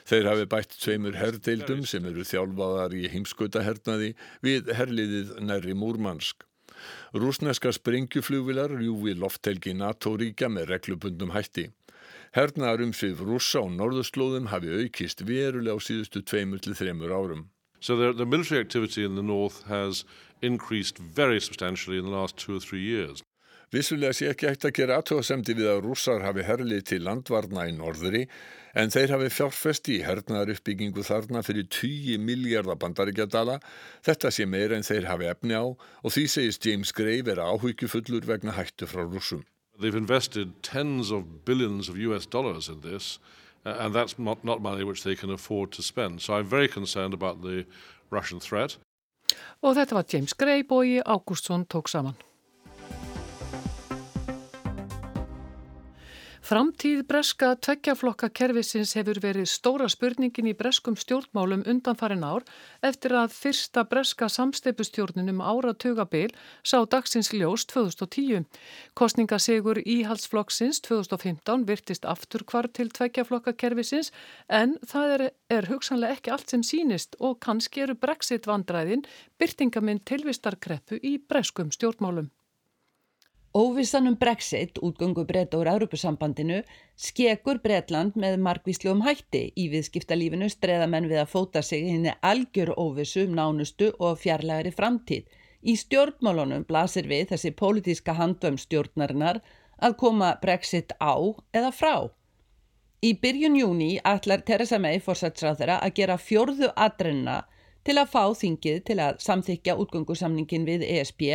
Þeir 0.08 0.32
hafi 0.32 0.50
bætt 0.56 0.80
tveimur 0.80 1.20
herdeildum 1.20 1.84
sem 1.84 2.08
eru 2.08 2.24
þjálfaðar 2.24 2.96
í 3.04 3.06
heimskotahernaði 3.18 4.14
við 4.48 4.72
herliðið 4.80 5.38
nærri 5.44 5.76
Múrmansk. 5.76 6.48
Rúsneska 7.12 7.76
springjuflugvilar 7.76 8.72
rjúfi 8.80 9.20
lofthelgi 9.20 9.76
NATO-ríkja 9.76 10.48
með 10.48 10.72
reglubundum 10.78 11.36
hætti. 11.36 11.74
Hernaðar 12.34 12.82
umsvið 12.88 13.19
rússa 13.28 13.62
á 13.62 13.69
norðurslóðum 13.69 14.48
hafi 14.50 14.72
aukist 14.74 15.19
verulega 15.28 15.78
á 15.78 15.86
síðustu 15.86 16.24
tveimur 16.26 16.63
til 16.65 16.74
þreymur 16.74 17.13
árum. 17.13 17.43
So 17.80 17.96
the, 17.96 18.13
the 18.13 18.26
military 18.26 18.60
activity 18.60 19.04
in 19.06 19.13
the 19.13 19.22
north 19.22 19.67
has 19.67 20.04
increased 20.41 20.98
very 20.98 21.39
substantially 21.39 22.00
in 22.00 22.06
the 22.06 22.15
last 22.15 22.38
two 22.38 22.56
or 22.56 22.60
three 22.60 22.82
years. 22.82 23.22
Vissulega 23.74 24.13
sé 24.17 24.32
ekki 24.32 24.50
hægt 24.50 24.65
að 24.65 24.76
gera 24.80 24.98
aðtóðasemdi 25.02 25.54
við 25.58 25.69
að 25.76 25.84
rússar 25.86 26.26
hafi 26.26 26.46
herlið 26.46 26.84
til 26.89 27.00
landvarna 27.06 27.67
í 27.69 27.78
norðri 27.78 28.26
en 28.78 28.89
þeir 28.93 29.13
hafi 29.13 29.30
fjárfesti 29.38 30.00
í 30.00 30.04
hernaðar 30.06 30.56
uppbyggingu 30.56 31.06
þarna 31.06 31.46
fyrir 31.46 31.69
10 31.69 32.17
miljardar 32.22 32.82
bandaríkjadala. 32.82 33.60
Þetta 34.06 34.34
sé 34.34 34.50
meira 34.50 34.78
en 34.78 34.89
þeir 34.89 35.10
hafi 35.10 35.30
efni 35.30 35.58
á 35.58 35.65
og 35.69 36.10
því 36.10 36.28
segist 36.34 36.65
James 36.65 36.93
Gray 36.98 37.22
vera 37.26 37.50
áhyggjufullur 37.54 38.26
vegna 38.30 38.58
hættu 38.58 38.89
frá 38.89 39.06
rússum. 39.06 39.46
They've 39.84 39.93
invested 39.93 40.63
tens 40.63 41.12
of 41.12 41.43
billions 41.43 41.89
of 41.89 41.98
US 41.98 42.26
dollars 42.26 42.69
in 42.69 42.80
this, 42.80 43.19
uh, 43.65 43.76
and 43.80 43.93
that's 43.93 44.17
not, 44.17 44.41
not 44.46 44.62
money 44.62 44.86
which 44.86 45.04
they 45.04 45.13
can 45.13 45.30
afford 45.30 45.74
to 45.74 45.84
spend. 45.84 46.22
So 46.22 46.36
I'm 46.36 46.46
very 46.46 46.69
concerned 46.69 47.13
about 47.13 47.41
the 47.41 47.65
Russian 48.10 48.39
threat. 48.39 48.78
Og 49.60 49.76
þetta 49.76 49.98
var 49.98 50.06
James 50.08 50.34
Gray, 50.39 50.63
bói 50.63 51.02
Ágústsson 51.04 51.67
tók 51.67 51.91
saman. 51.91 52.15
Framtíð 56.54 57.00
breska 57.10 57.48
tveggjaflokka 57.66 58.28
kervisins 58.38 58.92
hefur 58.94 59.18
verið 59.24 59.48
stóra 59.50 59.88
spurningin 59.89 60.52
í 60.52 60.52
breskum 60.54 60.94
stjórnmálum 61.02 61.63
undanfarin 61.72 62.22
ár 62.22 62.44
eftir 62.86 63.16
að 63.18 63.34
fyrsta 63.34 63.82
breska 63.89 64.28
samsteipustjórninum 64.30 65.42
áratugabil 65.42 66.36
sá 66.62 66.76
dagsins 66.86 67.32
ljós 67.34 67.66
2010. 67.72 68.46
Kostningasegur 68.94 69.82
íhalsflokksins 69.82 70.84
2015 70.86 71.66
virtist 71.72 72.06
aftur 72.06 72.46
hvar 72.46 72.70
til 72.70 72.94
tveggjaflokka 73.00 73.56
kervisins 73.58 74.13
en 74.46 74.78
það 74.86 75.16
er, 75.16 75.26
er 75.58 75.72
hugsanlega 75.74 76.20
ekki 76.20 76.36
allt 76.38 76.54
sem 76.54 76.62
sínist 76.62 77.18
og 77.18 77.42
kannski 77.42 77.88
eru 77.88 77.98
brexit 77.98 78.46
vandræðin 78.46 79.02
byrtingaminn 79.42 80.06
tilvistarkreppu 80.06 81.02
í 81.02 81.18
breskum 81.18 81.74
stjórnmálum. 81.74 82.30
Óvissan 83.56 84.08
um 84.08 84.16
Brexit, 84.18 84.80
útgöngu 84.82 85.26
breyta 85.26 85.58
úr 85.58 85.68
Europasambandinu, 85.70 86.63
skekur 86.98 87.60
Breitland 87.62 88.16
með 88.18 88.39
margvíslu 88.42 88.89
um 88.89 89.04
hætti 89.06 89.42
í 89.54 89.68
viðskiptalífinu 89.70 90.48
streða 90.50 90.88
menn 90.89 91.06
við 91.12 91.20
að 91.22 91.30
fóta 91.30 91.62
sig 91.62 91.84
henni 91.86 92.16
algjör 92.26 92.72
óvissu 92.82 93.28
um 93.28 93.36
nánustu 93.38 93.92
og 94.00 94.18
fjarlægari 94.24 94.72
framtíð. 94.74 95.28
Í 95.62 95.76
stjórnmálunum 95.78 96.66
blasir 96.66 97.06
við 97.12 97.28
þessi 97.30 97.52
pólitíska 97.60 98.16
handvömm 98.18 98.58
stjórnarinnar 98.58 99.44
að 99.78 99.98
koma 100.02 100.32
Brexit 100.42 100.98
á 100.98 101.13
eða 101.54 101.70
frá. 101.70 102.10
Í 103.06 103.13
byrjun 103.22 103.60
júni 103.60 103.92
ætlar 104.02 104.42
Theresa 104.48 104.80
May 104.82 104.98
fórsatsráðara 104.98 105.78
að 105.78 106.00
gera 106.00 106.18
fjörðu 106.18 106.72
adrenna 106.74 107.44
til 107.86 108.00
að 108.02 108.10
fá 108.16 108.34
þingið 108.34 108.82
til 108.89 108.98
að 108.98 109.22
samþykja 109.28 109.78
útgöngusamningin 109.78 110.66
við 110.66 110.88
ESB 110.89 111.28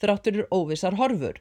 þráttur 0.00 0.46
óvissar 0.48 0.96
horfur. 0.96 1.36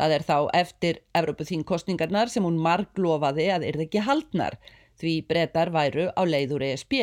Það 0.00 0.14
er 0.16 0.24
þá 0.28 0.36
eftir 0.56 1.00
Evropaþínkostningarnar 1.18 2.30
sem 2.32 2.46
hún 2.46 2.60
marglofaði 2.62 3.48
að 3.54 3.66
yrði 3.70 3.88
ekki 3.88 4.06
haldnar 4.06 4.56
því 5.00 5.14
brettar 5.28 5.72
væru 5.74 6.08
á 6.16 6.22
leiður 6.24 6.64
ESB. 6.68 6.94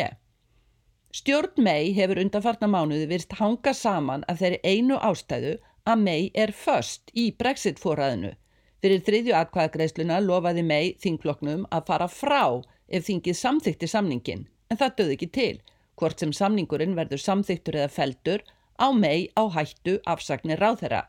Stjórn 1.09 1.63
mei 1.65 1.89
hefur 1.97 2.21
undanfarna 2.21 2.69
mánuði 2.69 3.07
virst 3.09 3.33
hanga 3.39 3.73
saman 3.73 4.25
að 4.29 4.43
þeirri 4.43 4.59
einu 4.63 4.99
ástæðu 5.01 5.55
að 5.89 6.03
mei 6.05 6.29
er 6.37 6.53
först 6.53 7.09
í 7.17 7.31
Brexit-fóraðinu. 7.39 8.35
Fyrir 8.79 9.01
þriðju 9.03 9.33
atkvæðagreisluna 9.35 10.19
lofaði 10.23 10.63
mei 10.63 10.93
þingfloknum 11.03 11.65
að 11.73 11.87
fara 11.89 12.07
frá 12.07 12.43
ef 12.87 13.07
þingið 13.09 13.39
samþykti 13.41 13.89
samningin 13.89 14.45
en 14.69 14.79
það 14.79 14.95
döði 14.99 15.17
ekki 15.17 15.29
til. 15.39 15.55
Hvort 15.99 16.21
sem 16.21 16.31
samningurinn 16.35 16.95
verður 16.95 17.21
samþyktur 17.23 17.79
eða 17.81 17.91
feldur 17.91 18.45
á 18.79 18.87
mei 18.95 19.27
á 19.35 19.43
hættu 19.51 19.97
afsagnir 20.07 20.61
ráð 20.61 20.83
þeirra. 20.83 21.01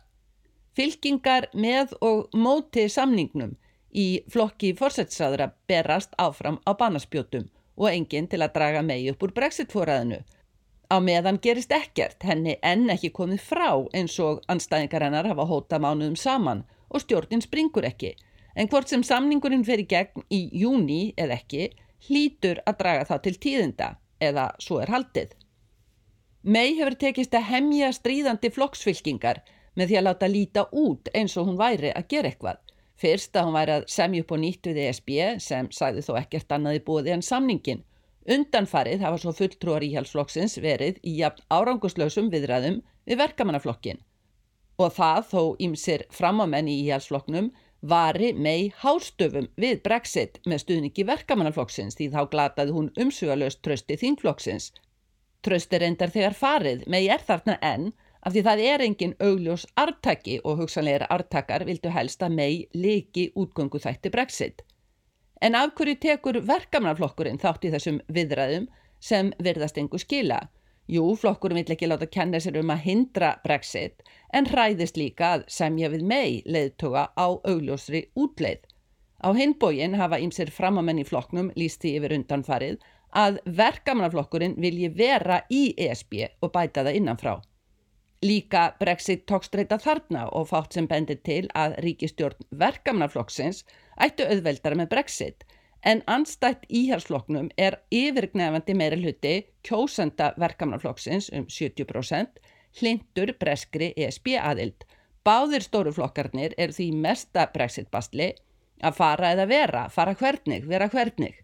Fylkingar 0.78 1.48
með 1.54 1.94
og 2.06 2.34
móti 2.36 2.86
samningnum 2.88 3.56
í 3.90 4.22
flokki 4.30 4.70
fórsetsaðra 4.78 5.50
berast 5.68 6.14
áfram 6.18 6.60
á 6.62 6.70
banaspjótum 6.78 7.48
og 7.80 7.88
enginn 7.90 8.28
til 8.30 8.42
að 8.44 8.54
draga 8.58 8.82
megi 8.86 9.10
upp 9.10 9.24
úr 9.26 9.34
brexit-fóraðinu. 9.34 10.20
Á 10.90 10.96
meðan 11.02 11.38
gerist 11.42 11.72
ekkert, 11.74 12.22
henni 12.26 12.56
enn 12.66 12.90
ekki 12.90 13.12
komið 13.14 13.42
frá 13.46 13.70
eins 13.94 14.16
og 14.22 14.42
anstæðingar 14.50 15.06
hennar 15.06 15.28
hafa 15.30 15.46
hóta 15.46 15.78
mánuðum 15.82 16.18
saman 16.18 16.64
og 16.90 17.04
stjórnin 17.04 17.42
springur 17.42 17.86
ekki. 17.86 18.14
En 18.54 18.68
hvort 18.68 18.90
sem 18.90 19.02
samningurinn 19.06 19.64
fer 19.66 19.82
í 19.82 19.86
gegn 19.90 20.26
í 20.30 20.40
júni 20.62 21.14
eða 21.16 21.38
ekki, 21.38 21.70
hlýtur 22.08 22.62
að 22.66 22.80
draga 22.82 23.06
þá 23.06 23.16
til 23.26 23.36
tíðinda 23.38 23.92
eða 24.20 24.50
svo 24.62 24.80
er 24.82 24.90
haldið. 24.90 25.34
Mei 26.42 26.74
hefur 26.78 26.96
tekist 26.98 27.34
að 27.36 27.48
hemja 27.52 27.90
stríðandi 27.94 28.50
flokksfylkingar 28.54 29.42
með 29.76 29.90
því 29.90 29.98
að 30.00 30.06
láta 30.06 30.30
líta 30.30 30.66
út 30.72 31.10
eins 31.14 31.36
og 31.36 31.48
hún 31.48 31.60
væri 31.60 31.92
að 31.94 32.08
gera 32.14 32.30
eitthvað. 32.32 32.58
Fyrst 33.00 33.36
að 33.36 33.46
hún 33.48 33.56
væri 33.56 33.76
að 33.78 33.86
semja 33.88 34.24
upp 34.24 34.34
á 34.34 34.36
nýtt 34.42 34.68
við 34.68 34.82
ESB 34.86 35.10
sem 35.40 35.70
sæði 35.72 36.04
þó 36.04 36.12
ekkert 36.20 36.52
annaði 36.56 36.82
búið 36.84 37.14
en 37.14 37.24
samningin. 37.24 37.84
Undanfarið 38.28 39.00
hafa 39.00 39.20
svo 39.22 39.32
fulltrúar 39.32 39.86
íhjálpsflokksins 39.86 40.58
verið 40.60 41.00
í 41.06 41.16
jafn 41.22 41.46
áranguslausum 41.48 42.28
viðræðum 42.32 42.82
við 43.08 43.20
verkamannaflokkin. 43.22 44.02
Og 44.80 44.92
það 44.96 45.24
þó 45.30 45.42
ímsir 45.64 46.04
framámenn 46.12 46.68
í 46.68 46.76
íhjálpsflokknum 46.82 47.50
vari 47.80 48.34
mei 48.36 48.68
hástöfum 48.82 49.48
við 49.56 49.80
brexit 49.86 50.38
með 50.44 50.62
stuðningi 50.64 51.06
verkamannaflokksins 51.08 51.96
því 51.96 52.10
þá 52.12 52.20
glataði 52.34 52.76
hún 52.76 52.92
umsugalöst 53.00 53.62
trösti 53.64 53.96
þingflokksins. 53.96 54.70
Trösti 55.40 55.80
reyndar 55.80 56.12
þegar 56.12 56.36
farið, 56.36 56.84
mei 56.86 57.08
er 57.08 57.24
þarna 57.24 57.56
enn 57.64 57.92
af 58.20 58.34
því 58.34 58.42
það 58.46 58.62
er 58.72 58.84
engin 58.84 59.14
augljós 59.20 59.66
artaki 59.80 60.40
og 60.44 60.60
hugsanleira 60.60 61.08
artakar 61.10 61.64
vildu 61.68 61.92
helst 61.94 62.22
að 62.22 62.36
mei 62.36 62.52
leiki 62.74 63.30
útgöngu 63.36 63.80
þætti 63.80 64.12
brexit. 64.12 64.62
En 65.40 65.56
af 65.56 65.72
hverju 65.76 65.96
tekur 66.00 66.40
verkamannaflokkurinn 66.44 67.40
þátt 67.40 67.64
í 67.64 67.72
þessum 67.72 68.00
viðræðum 68.12 68.66
sem 69.00 69.32
virðast 69.40 69.78
engu 69.80 69.98
skila? 69.98 70.40
Jú, 70.90 71.04
flokkurinn 71.16 71.60
vill 71.62 71.76
ekki 71.76 71.88
láta 71.88 72.08
kenna 72.10 72.40
sér 72.42 72.58
um 72.60 72.72
að 72.74 72.84
hindra 72.84 73.34
brexit 73.44 74.02
en 74.34 74.48
hræðist 74.50 74.98
líka 75.00 75.34
að 75.36 75.44
semja 75.48 75.88
við 75.92 76.04
mei 76.12 76.42
leiðtoga 76.44 77.08
á 77.16 77.26
augljósri 77.30 78.08
útleið. 78.18 78.66
Á 79.20 79.28
hinbógin 79.36 79.94
hafa 80.00 80.18
ímsir 80.20 80.50
framamenn 80.52 81.00
í 81.00 81.06
flokknum 81.06 81.52
lísti 81.56 81.94
yfir 81.96 82.16
undanfarið 82.16 82.80
að 83.16 83.38
verkamannaflokkurinn 83.44 84.56
vilji 84.60 84.90
vera 84.96 85.42
í 85.48 85.70
ESB 85.76 86.26
og 86.40 86.52
bæta 86.52 86.84
það 86.84 87.00
innanfrá. 87.00 87.34
Líka 88.20 88.74
Brexit 88.80 89.22
tókst 89.24 89.54
reyta 89.56 89.78
þarna 89.80 90.26
og 90.36 90.50
fátt 90.50 90.74
sem 90.76 90.84
bendir 90.88 91.22
til 91.24 91.46
að 91.56 91.78
ríkistjórn 91.80 92.44
verkamannaflokksins 92.62 93.62
ættu 93.96 94.26
auðveldara 94.28 94.76
með 94.76 94.90
Brexit 94.92 95.46
en 95.88 96.02
anstætt 96.04 96.66
íhersflokknum 96.68 97.48
er 97.56 97.78
yfirgnefandi 97.88 98.76
meira 98.76 98.98
hluti 99.00 99.34
kjósenda 99.64 100.34
verkamannaflokksins 100.36 101.30
um 101.32 101.46
70% 101.48 102.42
hlindur 102.80 103.32
breskri 103.40 103.94
ESB 103.96 104.34
aðild. 104.36 104.84
Báðir 105.24 105.64
stóru 105.64 105.92
flokkarnir 105.96 106.52
eru 106.58 106.76
því 106.76 106.90
mesta 107.00 107.46
Brexit-bastli 107.54 108.34
að 108.84 109.00
fara 109.00 109.32
eða 109.32 109.48
vera, 109.48 109.88
fara 109.88 110.12
hvernig, 110.12 110.68
vera 110.68 110.88
hvernig. 110.92 111.40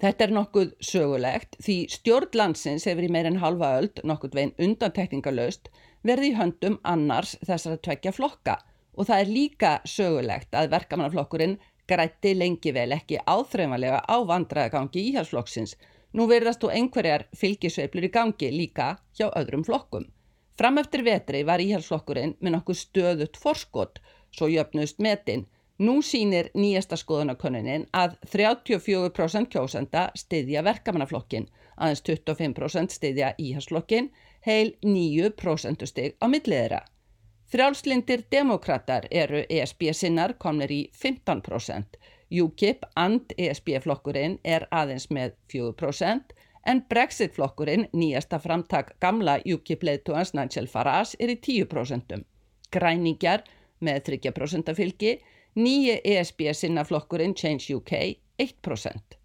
Þetta 0.00 0.24
er 0.24 0.32
nokkuð 0.32 0.72
sögulegt 0.80 1.60
því 1.60 1.76
stjórn 1.92 2.36
landsins 2.40 2.86
hefur 2.88 3.04
í 3.04 3.12
meirinn 3.12 3.40
halva 3.42 3.74
öld 3.82 4.00
nokkuð 4.00 4.36
veginn 4.38 4.56
undantekningalöst 4.64 5.68
verði 6.06 6.32
í 6.32 6.36
höndum 6.38 6.78
annars 6.82 7.36
þessar 7.46 7.76
að 7.76 7.82
tvekja 7.86 8.12
flokka 8.16 8.56
og 8.96 9.08
það 9.08 9.22
er 9.22 9.32
líka 9.34 9.72
sögulegt 9.88 10.56
að 10.56 10.72
verkamannaflokkurinn 10.74 11.58
grætti 11.90 12.34
lengi 12.36 12.72
vel 12.74 12.90
ekki 12.94 13.20
áþreifanlega 13.26 14.02
á 14.06 14.16
vandraðagangi 14.26 15.02
íhalsflokksins. 15.10 15.76
Nú 16.14 16.26
verðast 16.30 16.62
þú 16.62 16.72
einhverjar 16.74 17.26
fylgisveiflur 17.38 18.06
í 18.08 18.12
gangi 18.14 18.50
líka 18.54 18.96
hjá 19.18 19.28
öðrum 19.28 19.64
flokkum. 19.66 20.06
Fram 20.58 20.78
eftir 20.82 21.04
vetri 21.06 21.42
var 21.46 21.62
íhalsflokkurinn 21.62 22.36
með 22.40 22.56
nokkuð 22.56 22.78
stöðut 22.80 23.38
forskot, 23.40 24.00
svo 24.34 24.50
jöfnust 24.50 24.98
metin. 25.00 25.46
Nú 25.80 26.02
sínir 26.04 26.50
nýjasta 26.52 26.98
skoðanakönunin 27.00 27.86
að 27.96 28.18
34% 28.28 29.48
kjósenda 29.54 30.10
styðja 30.18 30.60
verkamannaflokkin, 30.66 31.46
aðeins 31.80 32.04
25% 32.04 32.92
styðja 32.98 33.32
íhalsflokkin 33.40 34.10
heil 34.46 34.72
9% 34.82 35.86
stig 35.86 36.16
á 36.20 36.26
milliðra. 36.28 36.80
Frjálslindir 37.50 38.22
demokrater 38.30 39.08
eru 39.10 39.42
ESB-sinnar 39.50 40.36
komnir 40.38 40.70
í 40.70 40.82
15%, 40.94 41.98
UKIP 42.30 42.86
and 42.94 43.32
ESB-flokkurinn 43.36 44.38
er 44.44 44.68
aðeins 44.70 45.08
með 45.10 45.34
4% 45.50 46.36
en 46.70 46.82
Brexit-flokkurinn, 46.88 47.88
nýjasta 47.92 48.38
framtak 48.38 48.94
gamla 49.00 49.40
UKIP-leituans 49.42 50.34
Nigel 50.36 50.68
Farage, 50.68 51.16
er 51.18 51.32
í 51.32 51.38
10%. 51.40 52.20
Græningjar 52.70 53.42
með 53.80 54.02
3% 54.12 54.74
fylgi, 54.76 55.16
nýje 55.58 56.00
ESB-sinna 56.04 56.84
flokkurinn 56.86 57.34
Change 57.34 57.74
UK 57.74 57.92
1%. 58.38 59.16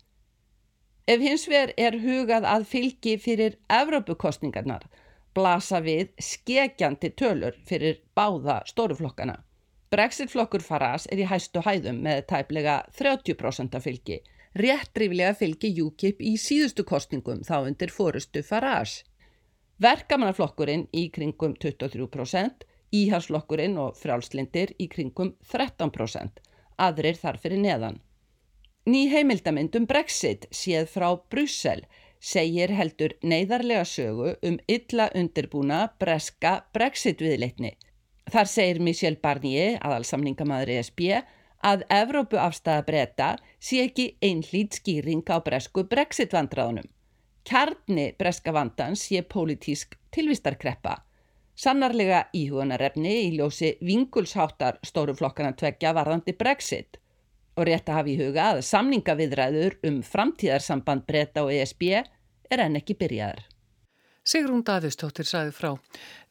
Ef 1.05 1.21
hins 1.21 1.45
vegar 1.45 1.75
er 1.77 1.99
hugað 2.01 2.47
að 2.49 2.65
fylgi 2.65 3.19
fyrir 3.21 3.59
Evrópukostningarnar, 3.69 4.87
blasa 5.35 5.81
við 5.83 6.13
skegjandi 6.21 7.11
tölur 7.19 7.57
fyrir 7.67 7.99
báða 8.15 8.61
stóruflokkana. 8.69 9.35
Brexit-flokkur 9.91 10.63
Farage 10.65 11.11
er 11.13 11.21
í 11.21 11.27
hæstu 11.29 11.61
hæðum 11.63 12.01
með 12.03 12.23
tæplega 12.31 12.77
30% 12.97 13.77
fylgi, 13.83 14.21
réttriflega 14.59 15.35
fylgi 15.37 15.71
UKIP 15.83 16.23
í 16.25 16.33
síðustu 16.41 16.83
kostningum 16.87 17.43
þá 17.47 17.57
undir 17.67 17.93
fórustu 17.93 18.43
Farage. 18.43 19.03
Verkamannaflokkurinn 19.83 20.87
í 20.95 21.09
kringum 21.15 21.53
23%, 21.59 22.65
íhalsflokkurinn 22.95 23.77
og 23.79 23.99
frjálslindir 23.99 24.73
í 24.79 24.87
kringum 24.91 25.33
13%, 25.51 26.41
aðrir 26.79 27.19
þar 27.19 27.39
fyrir 27.43 27.61
neðan. 27.61 27.99
Ný 28.85 29.07
heimildamindum 29.11 29.87
Brexit 29.89 30.45
séð 30.53 30.91
frá 30.91 31.07
Brussel 31.31 31.83
segir 32.25 32.73
heldur 32.73 33.13
neyðarlega 33.21 33.85
sögu 33.85 34.33
um 34.49 34.57
illa 34.71 35.09
undirbúna 35.13 35.81
breska 36.01 36.55
brexit 36.73 37.21
viðleitni. 37.21 37.75
Þar 38.33 38.49
segir 38.49 38.81
Michel 38.81 39.17
Barnier, 39.21 39.77
aðalsamningamæður 39.85 40.71
ESB, 40.79 41.01
að 41.65 41.85
Evrópu 41.93 42.39
afstæða 42.41 42.85
breyta 42.87 43.29
sé 43.61 43.83
ekki 43.85 44.07
einhlít 44.25 44.79
skýring 44.79 45.21
á 45.29 45.37
bresku 45.45 45.85
brexit 45.89 46.33
vandraðunum. 46.33 46.89
Kjarni 47.45 48.07
breska 48.17 48.53
vandans 48.53 49.05
sé 49.05 49.21
pólitísk 49.21 49.93
tilvistarkreppa. 50.15 50.97
Sannarlega 51.55 52.25
íhugunarefni 52.35 53.13
í 53.27 53.31
ljósi 53.37 53.75
vingulsháttar 53.85 54.81
stóruflokkana 54.83 55.53
tveggja 55.53 55.93
varðandi 55.95 56.33
brexit 56.35 56.97
og 57.55 57.69
rétt 57.69 57.87
að 57.87 57.99
hafa 57.99 58.11
í 58.11 58.17
huga 58.19 58.47
að 58.51 58.61
samningaviðræður 58.67 59.77
um 59.87 60.01
framtíðarsamband 60.03 61.05
breyta 61.07 61.45
og 61.45 61.53
ESB 61.55 61.85
er 62.49 62.65
enn 62.65 62.79
ekki 62.81 62.97
byrjaðar. 62.99 63.45
Sigrún 64.25 64.63
Davíðstóttir 64.65 65.27
sæði 65.29 65.51
frá. 65.53 65.67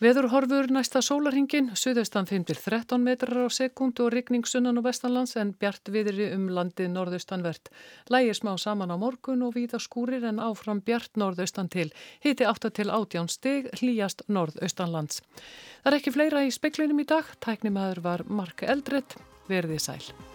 Veður 0.03 0.27
horfur 0.33 0.67
næsta 0.75 0.99
sólarhingin, 0.99 1.69
suðaustan 1.79 2.27
5-13 2.27 2.99
metrar 2.99 3.47
á 3.47 3.51
sekundu 3.55 4.09
og 4.09 4.11
rigning 4.17 4.43
sunnan 4.51 4.81
og 4.81 4.89
vestanlands 4.89 5.37
en 5.39 5.53
bjart 5.55 5.93
viðri 5.95 6.33
um 6.35 6.49
landið 6.57 6.91
norðaustanvert. 6.91 7.71
Lægir 8.11 8.35
smá 8.35 8.57
saman 8.59 8.91
á 8.91 8.99
morgun 8.99 9.47
og 9.47 9.55
víða 9.55 9.79
skúrir 9.79 10.27
en 10.27 10.43
áfram 10.43 10.83
bjart 10.83 11.15
norðaustan 11.15 11.71
til. 11.71 11.93
Hiti 12.19 12.51
8 12.51 12.75
til 12.75 12.91
18 12.91 13.31
stig, 13.31 13.71
hlýjast 13.79 14.27
norðaustanlands. 14.27 15.23
Það 15.87 15.93
er 15.93 16.01
ekki 16.03 16.19
fleira 16.19 16.43
í 16.43 16.51
speklinum 16.51 16.99
í 16.99 17.07
dag. 17.07 17.31
Tæknimaður 17.39 18.03
var 18.11 18.27
Mark 18.27 18.67
Eldrett. 18.67 19.21
Verðið 19.47 19.87
sæl. 19.87 20.34